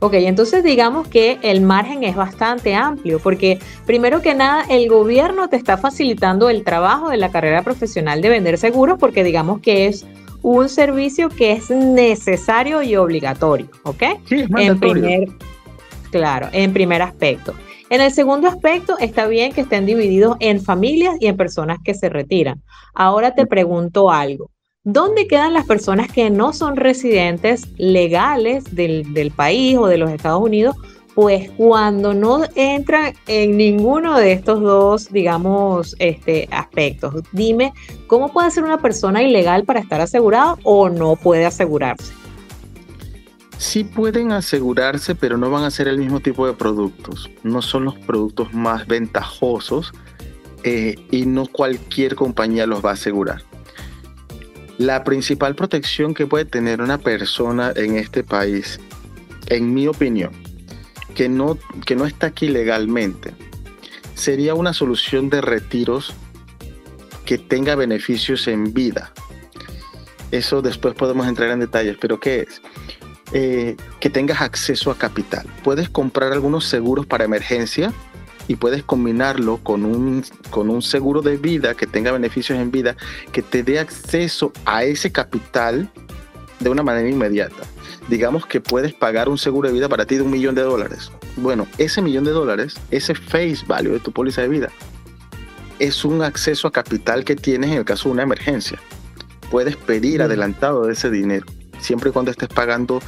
Ok, 0.00 0.14
entonces 0.14 0.64
digamos 0.64 1.06
que 1.06 1.38
el 1.42 1.60
margen 1.60 2.02
es 2.02 2.16
bastante 2.16 2.74
amplio, 2.74 3.20
porque 3.20 3.60
primero 3.86 4.20
que 4.20 4.34
nada 4.34 4.64
el 4.68 4.88
gobierno 4.88 5.48
te 5.48 5.54
está 5.54 5.76
facilitando 5.76 6.50
el 6.50 6.64
trabajo 6.64 7.08
de 7.08 7.18
la 7.18 7.30
carrera 7.30 7.62
profesional 7.62 8.20
de 8.20 8.28
vender 8.28 8.58
seguros, 8.58 8.98
porque 8.98 9.22
digamos 9.22 9.60
que 9.60 9.86
es 9.86 10.04
un 10.42 10.68
servicio 10.68 11.28
que 11.28 11.52
es 11.52 11.70
necesario 11.70 12.82
y 12.82 12.96
obligatorio, 12.96 13.68
¿ok? 13.84 14.02
Sí, 14.24 14.40
es 14.40 14.48
en 14.56 14.80
primer, 14.80 15.28
claro, 16.12 16.48
en 16.52 16.72
primer 16.72 17.02
aspecto. 17.02 17.54
En 17.90 18.00
el 18.00 18.12
segundo 18.12 18.46
aspecto, 18.46 18.96
está 18.98 19.26
bien 19.26 19.52
que 19.52 19.62
estén 19.62 19.84
divididos 19.84 20.36
en 20.40 20.62
familias 20.62 21.16
y 21.20 21.26
en 21.26 21.36
personas 21.36 21.78
que 21.84 21.94
se 21.94 22.08
retiran. 22.08 22.62
Ahora 22.94 23.34
te 23.34 23.46
pregunto 23.46 24.10
algo. 24.10 24.50
¿Dónde 24.84 25.26
quedan 25.26 25.52
las 25.52 25.66
personas 25.66 26.10
que 26.10 26.30
no 26.30 26.52
son 26.52 26.76
residentes 26.76 27.68
legales 27.78 28.74
del, 28.74 29.32
país 29.34 29.76
o 29.76 29.86
de 29.86 29.98
los 29.98 30.10
Estados 30.10 30.42
Unidos? 30.42 30.76
Pues 31.14 31.50
cuando 31.56 32.14
no 32.14 32.42
entran 32.54 33.14
en 33.26 33.56
ninguno 33.56 34.18
de 34.18 34.32
estos 34.32 34.60
dos, 34.60 35.12
digamos, 35.12 35.94
este, 35.98 36.48
aspectos. 36.50 37.22
Dime, 37.32 37.72
¿cómo 38.06 38.32
puede 38.32 38.50
ser 38.50 38.64
una 38.64 38.78
persona 38.78 39.22
ilegal 39.22 39.64
para 39.64 39.80
estar 39.80 40.00
asegurada 40.00 40.56
o 40.64 40.88
no 40.88 41.16
puede 41.16 41.44
asegurarse? 41.44 42.21
Sí 43.62 43.84
pueden 43.84 44.32
asegurarse, 44.32 45.14
pero 45.14 45.38
no 45.38 45.48
van 45.48 45.62
a 45.62 45.70
ser 45.70 45.86
el 45.86 45.96
mismo 45.96 46.18
tipo 46.18 46.48
de 46.48 46.52
productos. 46.52 47.30
No 47.44 47.62
son 47.62 47.84
los 47.84 47.96
productos 47.96 48.52
más 48.52 48.88
ventajosos 48.88 49.92
eh, 50.64 50.96
y 51.12 51.26
no 51.26 51.46
cualquier 51.46 52.16
compañía 52.16 52.66
los 52.66 52.84
va 52.84 52.90
a 52.90 52.94
asegurar. 52.94 53.44
La 54.78 55.04
principal 55.04 55.54
protección 55.54 56.12
que 56.12 56.26
puede 56.26 56.44
tener 56.44 56.82
una 56.82 56.98
persona 56.98 57.72
en 57.76 57.96
este 57.96 58.24
país, 58.24 58.80
en 59.46 59.72
mi 59.72 59.86
opinión, 59.86 60.32
que 61.14 61.28
no, 61.28 61.56
que 61.86 61.94
no 61.94 62.04
está 62.04 62.26
aquí 62.26 62.48
legalmente, 62.48 63.32
sería 64.16 64.54
una 64.54 64.72
solución 64.72 65.30
de 65.30 65.40
retiros 65.40 66.12
que 67.24 67.38
tenga 67.38 67.76
beneficios 67.76 68.48
en 68.48 68.74
vida. 68.74 69.12
Eso 70.32 70.62
después 70.62 70.94
podemos 70.94 71.28
entrar 71.28 71.50
en 71.50 71.60
detalles, 71.60 71.96
pero 72.00 72.18
¿qué 72.18 72.40
es? 72.40 72.60
Eh, 73.34 73.76
que 73.98 74.10
tengas 74.10 74.42
acceso 74.42 74.90
a 74.90 74.98
capital. 74.98 75.46
Puedes 75.64 75.88
comprar 75.88 76.32
algunos 76.32 76.66
seguros 76.66 77.06
para 77.06 77.24
emergencia 77.24 77.90
y 78.46 78.56
puedes 78.56 78.82
combinarlo 78.82 79.58
con 79.58 79.86
un, 79.86 80.22
con 80.50 80.68
un 80.68 80.82
seguro 80.82 81.22
de 81.22 81.38
vida 81.38 81.74
que 81.74 81.86
tenga 81.86 82.12
beneficios 82.12 82.58
en 82.58 82.70
vida, 82.70 82.94
que 83.32 83.40
te 83.40 83.62
dé 83.62 83.78
acceso 83.78 84.52
a 84.66 84.84
ese 84.84 85.12
capital 85.12 85.90
de 86.60 86.68
una 86.68 86.82
manera 86.82 87.08
inmediata. 87.08 87.62
Digamos 88.08 88.46
que 88.46 88.60
puedes 88.60 88.92
pagar 88.92 89.28
un 89.28 89.38
seguro 89.38 89.68
de 89.68 89.74
vida 89.74 89.88
para 89.88 90.04
ti 90.04 90.16
de 90.16 90.22
un 90.22 90.30
millón 90.30 90.54
de 90.54 90.62
dólares. 90.62 91.10
Bueno, 91.36 91.66
ese 91.78 92.02
millón 92.02 92.24
de 92.24 92.32
dólares, 92.32 92.74
ese 92.90 93.14
face 93.14 93.64
value 93.66 93.92
de 93.92 94.00
tu 94.00 94.12
póliza 94.12 94.42
de 94.42 94.48
vida, 94.48 94.68
es 95.78 96.04
un 96.04 96.22
acceso 96.22 96.68
a 96.68 96.72
capital 96.72 97.24
que 97.24 97.34
tienes 97.34 97.70
en 97.70 97.78
el 97.78 97.84
caso 97.84 98.08
de 98.08 98.12
una 98.12 98.22
emergencia. 98.24 98.78
Puedes 99.50 99.76
pedir 99.76 100.22
adelantado 100.22 100.86
de 100.86 100.92
ese 100.92 101.10
dinero, 101.10 101.46
siempre 101.82 102.10
y 102.10 102.12
cuando 102.12 102.30
estés 102.30 102.48
pagando 102.48 103.00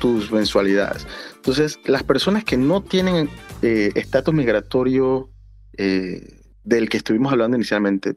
tus 0.00 0.30
mensualidades. 0.30 1.06
Entonces, 1.36 1.78
las 1.84 2.02
personas 2.02 2.44
que 2.44 2.56
no 2.56 2.82
tienen 2.82 3.28
eh, 3.62 3.90
estatus 3.94 4.34
migratorio 4.34 5.30
eh, 5.76 6.40
del 6.64 6.88
que 6.88 6.98
estuvimos 6.98 7.32
hablando 7.32 7.56
inicialmente, 7.56 8.14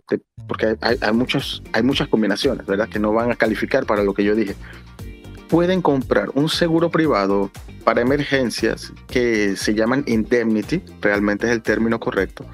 porque 0.47 0.65
hay, 0.65 0.75
hay, 0.81 0.97
hay 1.01 1.83
muchas 1.83 2.07
combinaciones, 2.09 2.65
¿verdad? 2.65 2.89
Que 2.89 2.99
no 2.99 3.13
van 3.13 3.31
a 3.31 3.35
calificar 3.35 3.85
para 3.85 4.03
lo 4.03 4.13
que 4.13 4.23
yo 4.23 4.35
dije. 4.35 4.55
Pueden 5.49 5.81
comprar 5.81 6.29
un 6.33 6.49
seguro 6.49 6.89
privado 6.89 7.51
para 7.83 8.01
emergencias 8.01 8.91
que 9.07 9.55
se 9.55 9.73
llaman 9.73 10.03
indemnity, 10.07 10.81
realmente 11.01 11.47
es 11.47 11.53
el 11.53 11.61
término 11.61 11.99
correcto, 11.99 12.45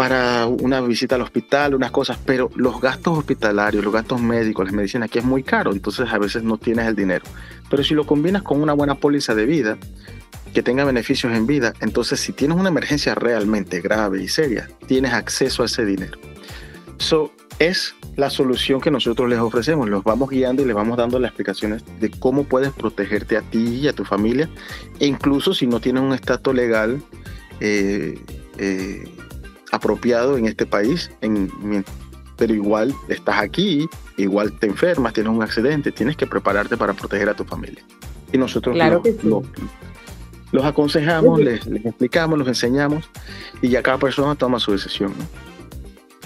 para 0.00 0.46
una 0.46 0.80
visita 0.80 1.16
al 1.16 1.20
hospital, 1.20 1.74
unas 1.74 1.90
cosas, 1.90 2.18
pero 2.24 2.50
los 2.56 2.80
gastos 2.80 3.18
hospitalarios, 3.18 3.84
los 3.84 3.92
gastos 3.92 4.18
médicos, 4.18 4.64
las 4.64 4.72
medicinas, 4.72 5.10
aquí 5.10 5.18
es 5.18 5.26
muy 5.26 5.42
caro, 5.42 5.72
entonces 5.72 6.10
a 6.10 6.16
veces 6.16 6.42
no 6.42 6.56
tienes 6.56 6.86
el 6.86 6.96
dinero. 6.96 7.22
Pero 7.68 7.84
si 7.84 7.92
lo 7.92 8.06
combinas 8.06 8.42
con 8.42 8.62
una 8.62 8.72
buena 8.72 8.94
póliza 8.94 9.34
de 9.34 9.44
vida, 9.44 9.76
que 10.54 10.62
tenga 10.62 10.84
beneficios 10.84 11.34
en 11.34 11.46
vida, 11.46 11.74
entonces 11.80 12.18
si 12.18 12.32
tienes 12.32 12.56
una 12.56 12.70
emergencia 12.70 13.14
realmente 13.14 13.82
grave 13.82 14.22
y 14.22 14.28
seria, 14.28 14.70
tienes 14.86 15.12
acceso 15.12 15.64
a 15.64 15.66
ese 15.66 15.84
dinero. 15.84 16.18
Eso 16.98 17.30
es 17.58 17.94
la 18.16 18.30
solución 18.30 18.80
que 18.80 18.90
nosotros 18.90 19.28
les 19.28 19.38
ofrecemos. 19.38 19.86
Los 19.90 20.02
vamos 20.02 20.30
guiando 20.30 20.62
y 20.62 20.64
les 20.64 20.74
vamos 20.74 20.96
dando 20.96 21.18
las 21.18 21.28
explicaciones 21.28 21.84
de 22.00 22.10
cómo 22.10 22.44
puedes 22.44 22.72
protegerte 22.72 23.36
a 23.36 23.42
ti 23.42 23.80
y 23.82 23.88
a 23.88 23.92
tu 23.92 24.06
familia, 24.06 24.48
e 24.98 25.06
incluso 25.06 25.52
si 25.52 25.66
no 25.66 25.78
tienes 25.78 26.02
un 26.02 26.14
estatus 26.14 26.54
legal 26.54 27.02
eh, 27.60 28.18
eh, 28.56 29.04
apropiado 29.70 30.36
en 30.36 30.46
este 30.46 30.66
país, 30.66 31.10
en, 31.20 31.84
pero 32.36 32.54
igual 32.54 32.94
estás 33.08 33.38
aquí, 33.38 33.88
igual 34.16 34.52
te 34.58 34.66
enfermas, 34.66 35.12
tienes 35.12 35.32
un 35.32 35.42
accidente, 35.42 35.92
tienes 35.92 36.16
que 36.16 36.26
prepararte 36.26 36.76
para 36.76 36.92
proteger 36.94 37.28
a 37.28 37.34
tu 37.34 37.44
familia. 37.44 37.84
Y 38.32 38.38
nosotros 38.38 38.74
claro 38.74 39.02
lo, 39.22 39.28
lo, 39.28 39.42
los 40.52 40.64
aconsejamos, 40.64 41.40
les, 41.40 41.66
les, 41.66 41.84
explicamos, 41.84 42.38
los 42.38 42.48
enseñamos 42.48 43.08
y 43.60 43.68
ya 43.68 43.82
cada 43.82 43.98
persona 43.98 44.34
toma 44.34 44.58
su 44.58 44.72
decisión. 44.72 45.12
¿no? 45.18 45.24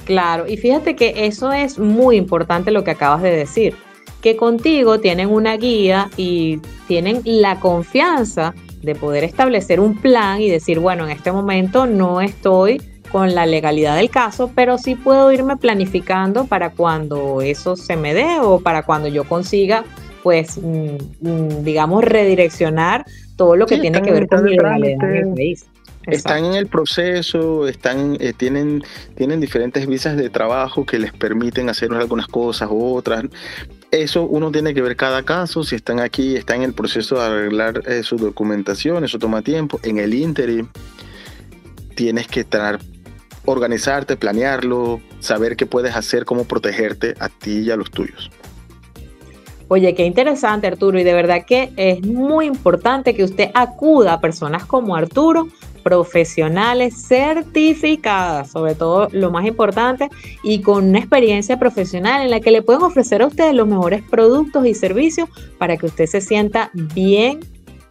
Claro, 0.04 0.46
y 0.46 0.56
fíjate 0.56 0.96
que 0.96 1.26
eso 1.26 1.52
es 1.52 1.78
muy 1.78 2.16
importante 2.16 2.70
lo 2.70 2.84
que 2.84 2.90
acabas 2.90 3.22
de 3.22 3.30
decir, 3.30 3.74
que 4.20 4.36
contigo 4.36 5.00
tienen 5.00 5.30
una 5.30 5.56
guía 5.56 6.10
y 6.16 6.60
tienen 6.86 7.22
la 7.24 7.58
confianza 7.60 8.54
de 8.82 8.94
poder 8.94 9.24
establecer 9.24 9.80
un 9.80 9.96
plan 9.96 10.40
y 10.40 10.50
decir, 10.50 10.78
bueno, 10.78 11.04
en 11.04 11.10
este 11.10 11.32
momento 11.32 11.86
no 11.86 12.20
estoy 12.20 12.80
con 13.14 13.32
la 13.32 13.46
legalidad 13.46 13.94
del 13.94 14.10
caso, 14.10 14.50
pero 14.56 14.76
sí 14.76 14.96
puedo 14.96 15.30
irme 15.30 15.56
planificando 15.56 16.46
para 16.46 16.70
cuando 16.70 17.42
eso 17.42 17.76
se 17.76 17.94
me 17.94 18.12
dé 18.12 18.40
o 18.40 18.58
para 18.58 18.82
cuando 18.82 19.06
yo 19.06 19.22
consiga, 19.22 19.84
pues, 20.24 20.58
mm, 20.60 21.62
digamos, 21.62 22.02
redireccionar 22.02 23.04
todo 23.36 23.54
lo 23.54 23.66
que 23.66 23.76
sí, 23.76 23.82
tiene 23.82 24.02
que 24.02 24.10
ver 24.10 24.26
con 24.26 24.42
mi 24.42 24.56
legalidad 24.56 25.14
en 25.14 25.28
el 25.28 25.32
país. 25.32 25.64
Están 26.08 26.44
en 26.44 26.54
el 26.54 26.66
proceso, 26.66 27.68
están, 27.68 28.16
eh, 28.18 28.32
tienen, 28.36 28.82
tienen 29.14 29.38
diferentes 29.38 29.86
visas 29.86 30.16
de 30.16 30.28
trabajo 30.28 30.84
que 30.84 30.98
les 30.98 31.12
permiten 31.12 31.68
hacer 31.68 31.92
algunas 31.92 32.26
cosas 32.26 32.68
u 32.68 32.96
otras. 32.96 33.26
Eso 33.92 34.24
uno 34.24 34.50
tiene 34.50 34.74
que 34.74 34.82
ver 34.82 34.96
cada 34.96 35.22
caso, 35.22 35.62
si 35.62 35.76
están 35.76 36.00
aquí, 36.00 36.34
están 36.34 36.56
en 36.56 36.62
el 36.64 36.72
proceso 36.72 37.14
de 37.14 37.22
arreglar 37.22 37.80
eh, 37.86 38.02
su 38.02 38.16
documentación, 38.16 39.04
eso 39.04 39.20
toma 39.20 39.40
tiempo. 39.40 39.78
En 39.84 39.98
el 39.98 40.14
interim 40.14 40.66
tienes 41.94 42.26
que 42.26 42.40
estar, 42.40 42.80
organizarte, 43.44 44.16
planearlo, 44.16 45.00
saber 45.20 45.56
qué 45.56 45.66
puedes 45.66 45.94
hacer, 45.94 46.24
cómo 46.24 46.44
protegerte 46.44 47.14
a 47.18 47.28
ti 47.28 47.60
y 47.60 47.70
a 47.70 47.76
los 47.76 47.90
tuyos. 47.90 48.30
Oye, 49.68 49.94
qué 49.94 50.04
interesante 50.04 50.66
Arturo 50.66 50.98
y 50.98 51.04
de 51.04 51.14
verdad 51.14 51.44
que 51.46 51.72
es 51.76 52.06
muy 52.06 52.46
importante 52.46 53.14
que 53.14 53.24
usted 53.24 53.50
acuda 53.54 54.14
a 54.14 54.20
personas 54.20 54.64
como 54.66 54.94
Arturo 54.94 55.48
profesionales 55.82 57.06
certificadas, 57.06 58.50
sobre 58.50 58.74
todo 58.74 59.08
lo 59.12 59.30
más 59.30 59.46
importante, 59.46 60.08
y 60.42 60.62
con 60.62 60.88
una 60.88 60.98
experiencia 60.98 61.58
profesional 61.58 62.22
en 62.22 62.30
la 62.30 62.40
que 62.40 62.50
le 62.50 62.62
pueden 62.62 62.82
ofrecer 62.82 63.22
a 63.22 63.26
ustedes 63.26 63.54
los 63.54 63.68
mejores 63.68 64.02
productos 64.02 64.66
y 64.66 64.74
servicios 64.74 65.28
para 65.58 65.76
que 65.76 65.86
usted 65.86 66.06
se 66.06 66.20
sienta 66.20 66.70
bien 66.72 67.40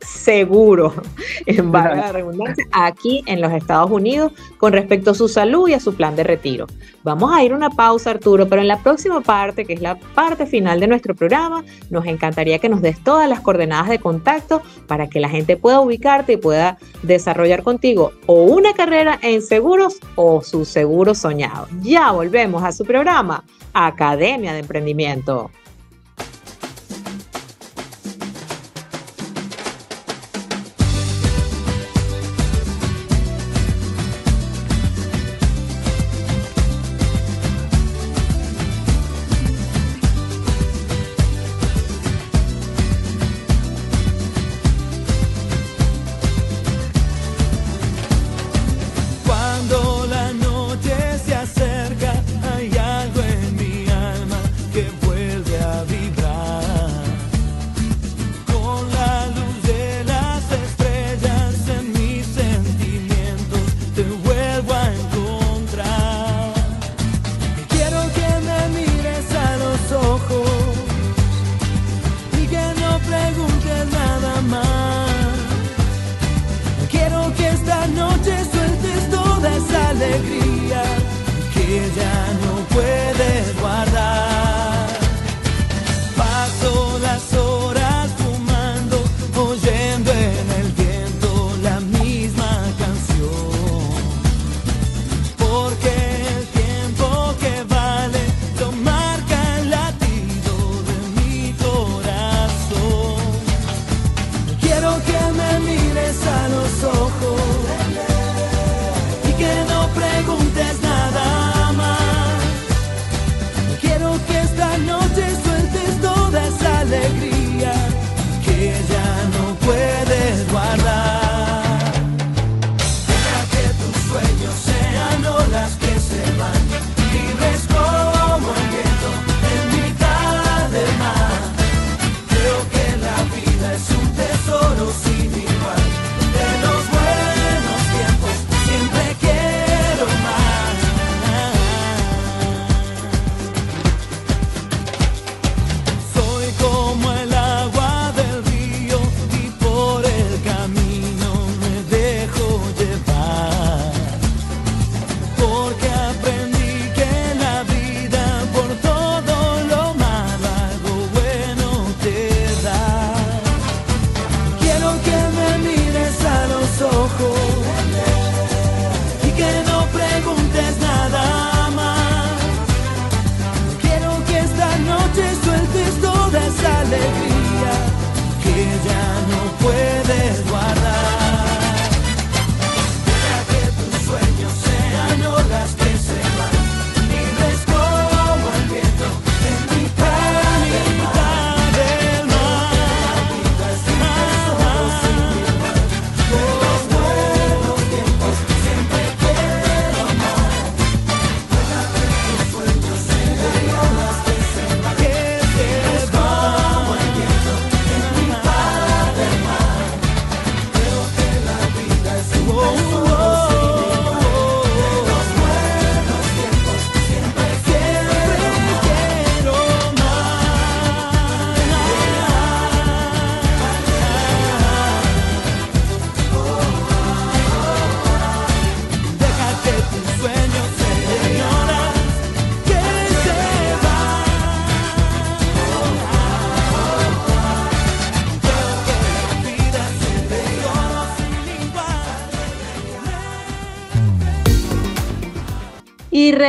seguro, 0.05 0.93
en 1.45 1.71
valga 1.71 1.95
la 1.95 2.11
redundancia, 2.11 2.65
aquí 2.71 3.23
en 3.25 3.41
los 3.41 3.51
Estados 3.51 3.91
Unidos 3.91 4.31
con 4.57 4.73
respecto 4.73 5.11
a 5.11 5.13
su 5.13 5.27
salud 5.27 5.67
y 5.67 5.73
a 5.73 5.79
su 5.79 5.95
plan 5.95 6.15
de 6.15 6.23
retiro. 6.23 6.67
Vamos 7.03 7.33
a 7.33 7.43
ir 7.43 7.51
a 7.51 7.55
una 7.55 7.69
pausa, 7.69 8.11
Arturo, 8.11 8.47
pero 8.47 8.61
en 8.61 8.67
la 8.67 8.81
próxima 8.81 9.21
parte, 9.21 9.65
que 9.65 9.73
es 9.73 9.81
la 9.81 9.95
parte 10.15 10.45
final 10.45 10.79
de 10.79 10.87
nuestro 10.87 11.15
programa, 11.15 11.63
nos 11.89 12.05
encantaría 12.05 12.59
que 12.59 12.69
nos 12.69 12.81
des 12.81 13.03
todas 13.03 13.27
las 13.27 13.41
coordenadas 13.41 13.89
de 13.89 13.99
contacto 13.99 14.61
para 14.87 15.09
que 15.09 15.19
la 15.19 15.29
gente 15.29 15.57
pueda 15.57 15.81
ubicarte 15.81 16.33
y 16.33 16.37
pueda 16.37 16.77
desarrollar 17.01 17.63
contigo 17.63 18.13
o 18.25 18.43
una 18.43 18.73
carrera 18.73 19.19
en 19.21 19.41
seguros 19.41 19.99
o 20.15 20.41
su 20.41 20.63
seguro 20.65 21.13
soñado. 21.13 21.67
Ya 21.81 22.11
volvemos 22.11 22.63
a 22.63 22.71
su 22.71 22.85
programa, 22.85 23.43
Academia 23.73 24.53
de 24.53 24.59
Emprendimiento. 24.59 25.51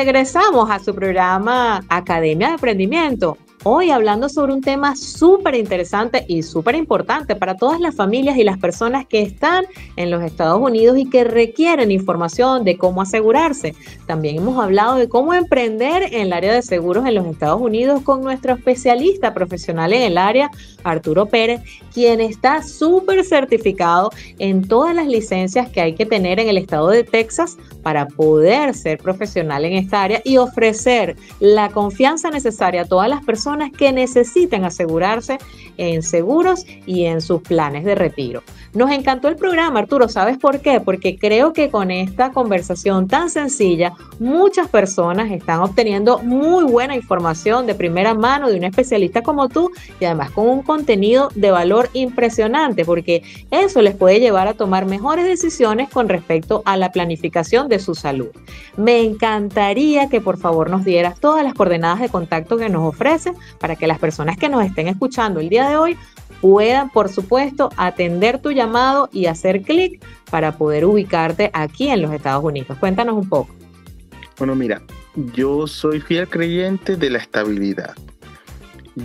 Regresamos 0.04 0.70
a 0.70 0.78
su 0.78 0.94
programa 0.94 1.82
Academia 1.88 2.48
de 2.48 2.54
Aprendimiento. 2.54 3.38
Hoy 3.66 3.90
hablando 3.90 4.28
sobre 4.28 4.52
un 4.52 4.60
tema 4.60 4.94
súper 4.94 5.54
interesante 5.54 6.26
y 6.28 6.42
súper 6.42 6.74
importante 6.74 7.34
para 7.34 7.56
todas 7.56 7.80
las 7.80 7.94
familias 7.94 8.36
y 8.36 8.44
las 8.44 8.58
personas 8.58 9.06
que 9.06 9.22
están 9.22 9.64
en 9.96 10.10
los 10.10 10.22
Estados 10.22 10.60
Unidos 10.60 10.98
y 10.98 11.08
que 11.08 11.24
requieren 11.24 11.90
información 11.90 12.64
de 12.64 12.76
cómo 12.76 13.00
asegurarse. 13.00 13.74
También 14.06 14.36
hemos 14.36 14.62
hablado 14.62 14.96
de 14.96 15.08
cómo 15.08 15.32
emprender 15.32 16.02
en 16.12 16.26
el 16.26 16.34
área 16.34 16.52
de 16.52 16.60
seguros 16.60 17.06
en 17.06 17.14
los 17.14 17.26
Estados 17.26 17.58
Unidos 17.58 18.02
con 18.02 18.20
nuestro 18.20 18.52
especialista 18.52 19.32
profesional 19.32 19.94
en 19.94 20.02
el 20.02 20.18
área, 20.18 20.50
Arturo 20.82 21.24
Pérez, 21.24 21.62
quien 21.94 22.20
está 22.20 22.62
súper 22.62 23.24
certificado 23.24 24.10
en 24.38 24.68
todas 24.68 24.94
las 24.94 25.06
licencias 25.06 25.70
que 25.70 25.80
hay 25.80 25.94
que 25.94 26.04
tener 26.04 26.38
en 26.38 26.50
el 26.50 26.58
estado 26.58 26.90
de 26.90 27.02
Texas 27.02 27.56
para 27.82 28.08
poder 28.08 28.74
ser 28.74 28.98
profesional 28.98 29.64
en 29.64 29.72
esta 29.72 30.02
área 30.02 30.20
y 30.22 30.36
ofrecer 30.36 31.16
la 31.40 31.70
confianza 31.70 32.28
necesaria 32.28 32.82
a 32.82 32.84
todas 32.84 33.08
las 33.08 33.24
personas 33.24 33.53
que 33.76 33.92
necesiten 33.92 34.64
asegurarse 34.64 35.38
en 35.76 36.02
seguros 36.02 36.66
y 36.86 37.04
en 37.04 37.20
sus 37.20 37.42
planes 37.42 37.84
de 37.84 37.94
retiro. 37.94 38.42
Nos 38.74 38.90
encantó 38.90 39.28
el 39.28 39.36
programa, 39.36 39.80
Arturo. 39.80 40.08
¿Sabes 40.08 40.38
por 40.38 40.60
qué? 40.60 40.80
Porque 40.80 41.16
creo 41.16 41.52
que 41.52 41.70
con 41.70 41.90
esta 41.90 42.32
conversación 42.32 43.06
tan 43.06 43.30
sencilla, 43.30 43.92
muchas 44.18 44.68
personas 44.68 45.30
están 45.30 45.60
obteniendo 45.60 46.18
muy 46.18 46.64
buena 46.64 46.96
información 46.96 47.66
de 47.66 47.74
primera 47.74 48.14
mano 48.14 48.50
de 48.50 48.58
un 48.58 48.64
especialista 48.64 49.22
como 49.22 49.48
tú 49.48 49.70
y 50.00 50.04
además 50.04 50.30
con 50.32 50.48
un 50.48 50.62
contenido 50.62 51.28
de 51.34 51.50
valor 51.50 51.88
impresionante, 51.92 52.84
porque 52.84 53.22
eso 53.50 53.80
les 53.80 53.94
puede 53.94 54.20
llevar 54.20 54.48
a 54.48 54.54
tomar 54.54 54.86
mejores 54.86 55.24
decisiones 55.24 55.88
con 55.88 56.08
respecto 56.08 56.62
a 56.64 56.76
la 56.76 56.90
planificación 56.90 57.68
de 57.68 57.78
su 57.78 57.94
salud. 57.94 58.28
Me 58.76 59.02
encantaría 59.02 60.08
que 60.08 60.20
por 60.20 60.38
favor 60.38 60.70
nos 60.70 60.84
dieras 60.84 61.20
todas 61.20 61.44
las 61.44 61.54
coordenadas 61.54 62.00
de 62.00 62.08
contacto 62.08 62.56
que 62.56 62.68
nos 62.68 62.82
ofrecen 62.82 63.34
para 63.58 63.76
que 63.76 63.86
las 63.86 63.98
personas 63.98 64.36
que 64.36 64.48
nos 64.48 64.64
estén 64.64 64.88
escuchando 64.88 65.40
el 65.40 65.48
día 65.48 65.68
de 65.68 65.76
hoy 65.76 65.96
puedan, 66.40 66.90
por 66.90 67.08
supuesto, 67.08 67.70
atender 67.76 68.38
tu 68.38 68.50
llamado 68.50 69.08
y 69.12 69.26
hacer 69.26 69.62
clic 69.62 70.04
para 70.30 70.58
poder 70.58 70.84
ubicarte 70.84 71.50
aquí 71.52 71.88
en 71.88 72.02
los 72.02 72.12
Estados 72.12 72.44
Unidos. 72.44 72.76
Cuéntanos 72.78 73.14
un 73.14 73.28
poco. 73.28 73.54
Bueno, 74.38 74.54
mira, 74.54 74.82
yo 75.34 75.66
soy 75.66 76.00
fiel 76.00 76.28
creyente 76.28 76.96
de 76.96 77.10
la 77.10 77.18
estabilidad. 77.18 77.94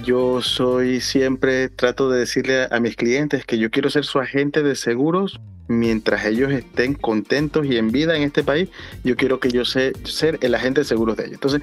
Yo 0.03 0.41
soy 0.41 1.01
siempre, 1.01 1.69
trato 1.69 2.09
de 2.09 2.19
decirle 2.19 2.67
a 2.69 2.79
mis 2.79 2.95
clientes 2.95 3.45
que 3.45 3.57
yo 3.57 3.71
quiero 3.71 3.89
ser 3.89 4.05
su 4.05 4.19
agente 4.19 4.61
de 4.61 4.75
seguros 4.75 5.39
mientras 5.69 6.25
ellos 6.25 6.51
estén 6.51 6.95
contentos 6.95 7.65
y 7.65 7.77
en 7.77 7.91
vida 7.91 8.17
en 8.17 8.23
este 8.23 8.43
país. 8.43 8.67
Yo 9.05 9.15
quiero 9.15 9.39
que 9.39 9.49
yo 9.49 9.63
sea 9.63 9.93
ser 10.03 10.37
el 10.41 10.53
agente 10.55 10.81
de 10.81 10.85
seguros 10.85 11.15
de 11.15 11.23
ellos. 11.25 11.35
Entonces, 11.35 11.61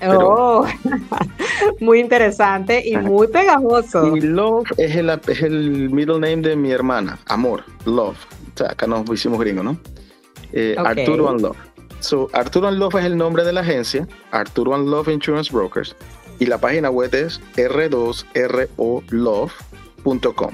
Pero, 0.00 0.28
oh, 0.28 0.66
muy 1.80 2.00
interesante 2.00 2.82
y 2.84 2.96
muy 2.96 3.28
pegajoso. 3.28 4.16
Y 4.16 4.20
Love 4.22 4.66
es 4.76 4.96
el, 4.96 5.10
es 5.10 5.42
el 5.42 5.90
middle 5.90 6.18
name 6.18 6.38
de 6.38 6.56
mi 6.56 6.72
hermana, 6.72 7.18
Amor, 7.26 7.62
Love. 7.84 8.18
O 8.54 8.58
sea, 8.58 8.72
acá 8.72 8.86
nos 8.86 9.08
hicimos 9.10 9.38
gringos, 9.38 9.64
¿no? 9.64 9.78
Eh. 10.54 10.74
Arturo 10.78 11.28
and 11.28 11.42
Love. 11.42 11.58
So, 12.00 12.30
Arturo 12.32 12.68
and 12.68 12.78
Love 12.78 12.94
es 12.96 13.04
el 13.04 13.16
nombre 13.16 13.44
de 13.44 13.52
la 13.52 13.60
agencia, 13.60 14.08
Arturo 14.30 14.74
and 14.74 14.88
Love 14.88 15.08
Insurance 15.08 15.52
Brokers, 15.52 15.94
y 16.38 16.46
la 16.46 16.58
página 16.58 16.90
web 16.90 17.14
es 17.14 17.40
r2rolove.com. 17.56 20.50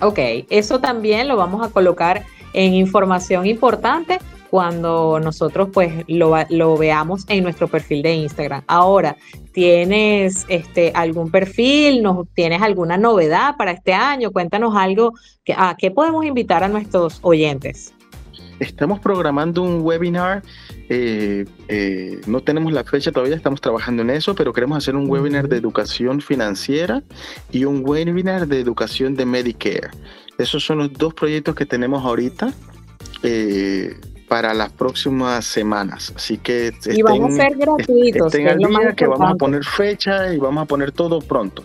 Ok, 0.00 0.18
eso 0.48 0.80
también 0.80 1.28
lo 1.28 1.36
vamos 1.36 1.66
a 1.66 1.70
colocar 1.70 2.24
en 2.52 2.74
información 2.74 3.46
importante 3.46 4.18
cuando 4.50 5.20
nosotros 5.20 5.68
pues 5.72 6.04
lo, 6.06 6.34
lo 6.48 6.76
veamos 6.78 7.24
en 7.28 7.42
nuestro 7.42 7.68
perfil 7.68 8.02
de 8.02 8.14
Instagram. 8.14 8.62
Ahora, 8.66 9.16
¿tienes 9.52 10.46
este, 10.48 10.92
algún 10.94 11.30
perfil? 11.30 12.02
¿Nos, 12.02 12.26
¿Tienes 12.34 12.62
alguna 12.62 12.96
novedad 12.96 13.56
para 13.56 13.72
este 13.72 13.92
año? 13.92 14.30
Cuéntanos 14.30 14.74
algo. 14.74 15.12
Que, 15.44 15.52
¿A 15.52 15.76
qué 15.76 15.90
podemos 15.90 16.24
invitar 16.24 16.64
a 16.64 16.68
nuestros 16.68 17.18
oyentes? 17.22 17.92
Estamos 18.60 18.98
programando 19.00 19.62
un 19.62 19.80
webinar. 19.82 20.42
eh, 20.90 21.44
eh, 21.68 22.20
no 22.26 22.40
tenemos 22.40 22.72
la 22.72 22.82
fecha 22.82 23.12
todavía, 23.12 23.36
estamos 23.36 23.60
trabajando 23.60 24.02
en 24.02 24.10
eso, 24.10 24.34
pero 24.34 24.52
queremos 24.52 24.78
hacer 24.78 24.96
un 24.96 25.08
webinar 25.08 25.48
de 25.48 25.56
educación 25.58 26.20
financiera 26.20 27.02
y 27.52 27.64
un 27.66 27.82
webinar 27.84 28.46
de 28.48 28.58
educación 28.60 29.14
de 29.14 29.26
Medicare. 29.26 29.90
Esos 30.38 30.64
son 30.64 30.78
los 30.78 30.92
dos 30.92 31.12
proyectos 31.14 31.54
que 31.54 31.66
tenemos 31.66 32.04
ahorita 32.04 32.52
eh, 33.22 33.96
para 34.28 34.54
las 34.54 34.72
próximas 34.72 35.44
semanas. 35.44 36.12
Así 36.16 36.38
que 36.38 36.72
Y 36.86 37.02
van 37.02 37.14
a 37.22 37.26
estén- 37.28 37.36
ser 37.36 37.56
gratuitos. 37.58 38.26
estén 38.28 38.44
que 38.46 38.50
al 38.50 38.58
día, 38.58 38.94
vamos 39.08 39.30
a 39.32 39.34
poner 39.34 39.64
fecha 39.64 40.32
y 40.32 40.38
vamos 40.38 40.62
a 40.62 40.66
poner 40.66 40.92
todo 40.92 41.20
pronto. 41.20 41.64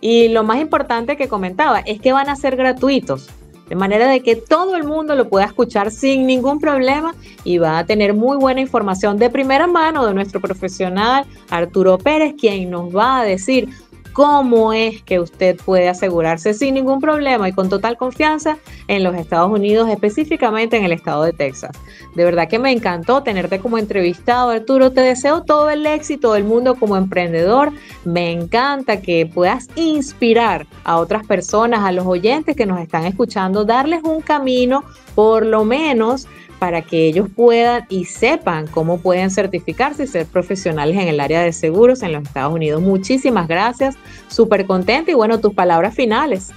Y 0.00 0.28
lo 0.28 0.44
más 0.44 0.58
importante 0.60 1.16
que 1.16 1.28
comentaba 1.28 1.80
es 1.80 2.00
que 2.00 2.12
van 2.12 2.28
a 2.28 2.36
ser 2.36 2.56
gratuitos, 2.56 3.28
de 3.68 3.74
manera 3.74 4.08
de 4.08 4.20
que 4.20 4.36
todo 4.36 4.76
el 4.76 4.84
mundo 4.84 5.14
lo 5.14 5.28
pueda 5.28 5.46
escuchar 5.46 5.90
sin 5.90 6.26
ningún 6.26 6.58
problema 6.58 7.14
y 7.44 7.58
va 7.58 7.78
a 7.78 7.86
tener 7.86 8.14
muy 8.14 8.36
buena 8.36 8.60
información 8.60 9.18
de 9.18 9.30
primera 9.30 9.66
mano 9.66 10.06
de 10.06 10.14
nuestro 10.14 10.40
profesional 10.40 11.24
Arturo 11.50 11.98
Pérez, 11.98 12.34
quien 12.38 12.70
nos 12.70 12.94
va 12.94 13.20
a 13.20 13.24
decir 13.24 13.68
cómo 14.14 14.72
es 14.72 15.02
que 15.02 15.18
usted 15.20 15.56
puede 15.56 15.88
asegurarse 15.88 16.54
sin 16.54 16.74
ningún 16.74 17.00
problema 17.00 17.48
y 17.48 17.52
con 17.52 17.68
total 17.68 17.98
confianza 17.98 18.56
en 18.88 19.02
los 19.02 19.14
Estados 19.16 19.50
Unidos, 19.50 19.90
específicamente 19.90 20.76
en 20.76 20.84
el 20.84 20.92
estado 20.92 21.24
de 21.24 21.32
Texas. 21.32 21.72
De 22.14 22.24
verdad 22.24 22.48
que 22.48 22.60
me 22.60 22.70
encantó 22.70 23.22
tenerte 23.24 23.58
como 23.58 23.76
entrevistado, 23.76 24.50
Arturo. 24.50 24.92
Te 24.92 25.00
deseo 25.00 25.42
todo 25.42 25.68
el 25.68 25.84
éxito 25.84 26.32
del 26.32 26.44
mundo 26.44 26.76
como 26.76 26.96
emprendedor. 26.96 27.72
Me 28.04 28.30
encanta 28.30 29.00
que 29.00 29.26
puedas 29.26 29.68
inspirar 29.74 30.66
a 30.84 30.98
otras 30.98 31.26
personas, 31.26 31.80
a 31.80 31.90
los 31.90 32.06
oyentes 32.06 32.54
que 32.54 32.66
nos 32.66 32.80
están 32.80 33.04
escuchando, 33.06 33.64
darles 33.64 34.04
un 34.04 34.20
camino, 34.20 34.84
por 35.16 35.44
lo 35.44 35.64
menos 35.64 36.28
para 36.58 36.82
que 36.82 37.06
ellos 37.06 37.28
puedan 37.34 37.84
y 37.88 38.04
sepan 38.04 38.66
cómo 38.66 38.98
pueden 38.98 39.30
certificarse 39.30 40.04
y 40.04 40.06
ser 40.06 40.26
profesionales 40.26 40.96
en 40.96 41.08
el 41.08 41.20
área 41.20 41.42
de 41.42 41.52
seguros 41.52 42.02
en 42.02 42.12
los 42.12 42.22
Estados 42.22 42.54
Unidos. 42.54 42.82
Muchísimas 42.82 43.48
gracias, 43.48 43.96
súper 44.28 44.66
contenta 44.66 45.10
y 45.10 45.14
bueno, 45.14 45.40
tus 45.40 45.54
palabras 45.54 45.94
finales. 45.94 46.52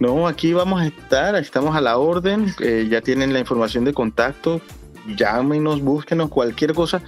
No, 0.00 0.26
aquí 0.26 0.52
vamos 0.52 0.80
a 0.80 0.86
estar, 0.86 1.36
estamos 1.36 1.76
a 1.76 1.80
la 1.80 1.96
orden, 1.96 2.52
eh, 2.60 2.88
ya 2.90 3.00
tienen 3.00 3.32
la 3.32 3.38
información 3.38 3.84
de 3.84 3.92
contacto, 3.92 4.60
llámenos, 5.16 5.80
búsquenos, 5.80 6.28
cualquier 6.28 6.74
cosa, 6.74 7.00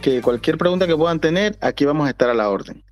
que 0.00 0.22
cualquier 0.22 0.56
pregunta 0.56 0.86
que 0.86 0.96
puedan 0.96 1.20
tener, 1.20 1.58
aquí 1.60 1.84
vamos 1.84 2.06
a 2.06 2.10
estar 2.10 2.30
a 2.30 2.34
la 2.34 2.48
orden. 2.48 2.82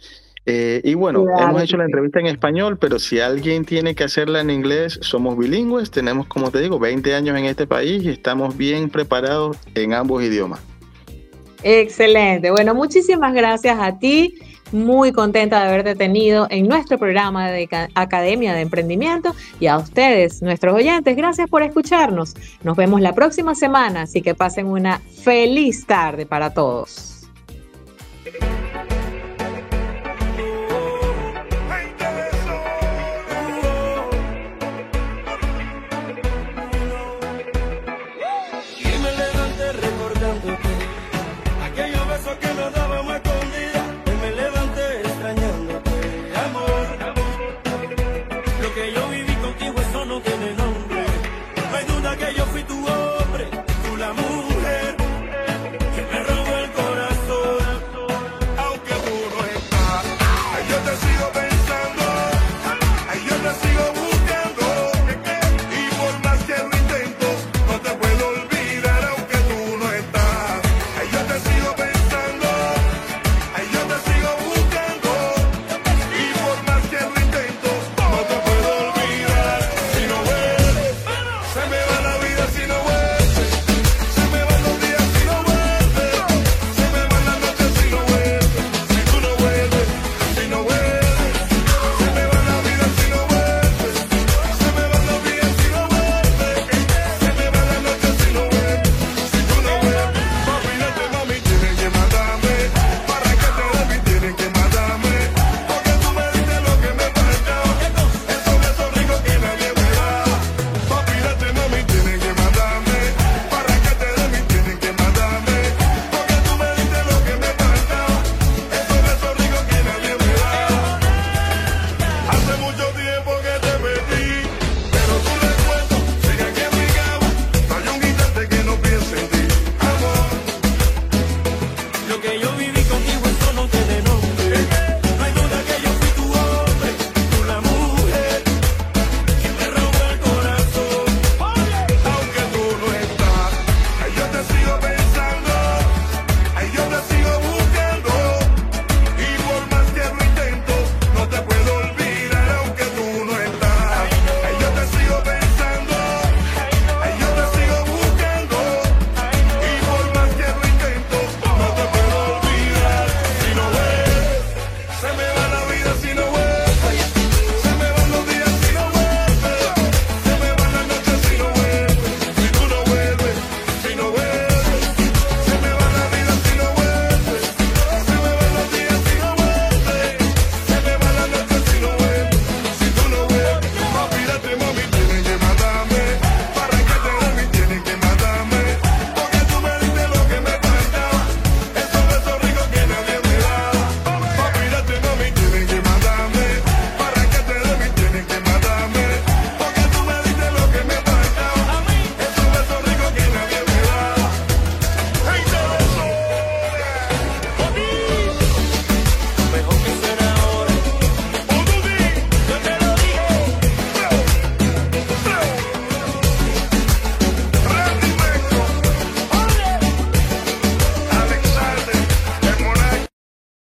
Eh, 0.48 0.80
y 0.84 0.94
bueno, 0.94 1.24
hemos 1.38 1.62
hecho 1.62 1.76
la 1.76 1.84
entrevista 1.84 2.20
en 2.20 2.26
español, 2.26 2.78
pero 2.78 3.00
si 3.00 3.18
alguien 3.18 3.64
tiene 3.64 3.96
que 3.96 4.04
hacerla 4.04 4.40
en 4.40 4.50
inglés, 4.50 4.98
somos 5.02 5.36
bilingües, 5.36 5.90
tenemos, 5.90 6.28
como 6.28 6.52
te 6.52 6.60
digo, 6.60 6.78
20 6.78 7.14
años 7.14 7.36
en 7.36 7.46
este 7.46 7.66
país 7.66 8.04
y 8.04 8.10
estamos 8.10 8.56
bien 8.56 8.88
preparados 8.88 9.58
en 9.74 9.92
ambos 9.92 10.22
idiomas. 10.22 10.60
Excelente. 11.64 12.52
Bueno, 12.52 12.74
muchísimas 12.76 13.34
gracias 13.34 13.76
a 13.80 13.98
ti 13.98 14.38
muy 14.72 15.12
contenta 15.12 15.60
de 15.60 15.68
haberte 15.68 15.94
tenido 15.94 16.46
en 16.50 16.68
nuestro 16.68 16.98
programa 16.98 17.50
de 17.50 17.68
Academia 17.94 18.54
de 18.54 18.62
Emprendimiento 18.62 19.34
y 19.60 19.66
a 19.66 19.78
ustedes, 19.78 20.42
nuestros 20.42 20.74
oyentes, 20.74 21.16
gracias 21.16 21.48
por 21.48 21.62
escucharnos. 21.62 22.34
Nos 22.62 22.76
vemos 22.76 23.00
la 23.00 23.12
próxima 23.14 23.54
semana, 23.54 24.02
así 24.02 24.22
que 24.22 24.34
pasen 24.34 24.66
una 24.66 24.98
feliz 24.98 25.86
tarde 25.86 26.26
para 26.26 26.52
todos. 26.52 27.15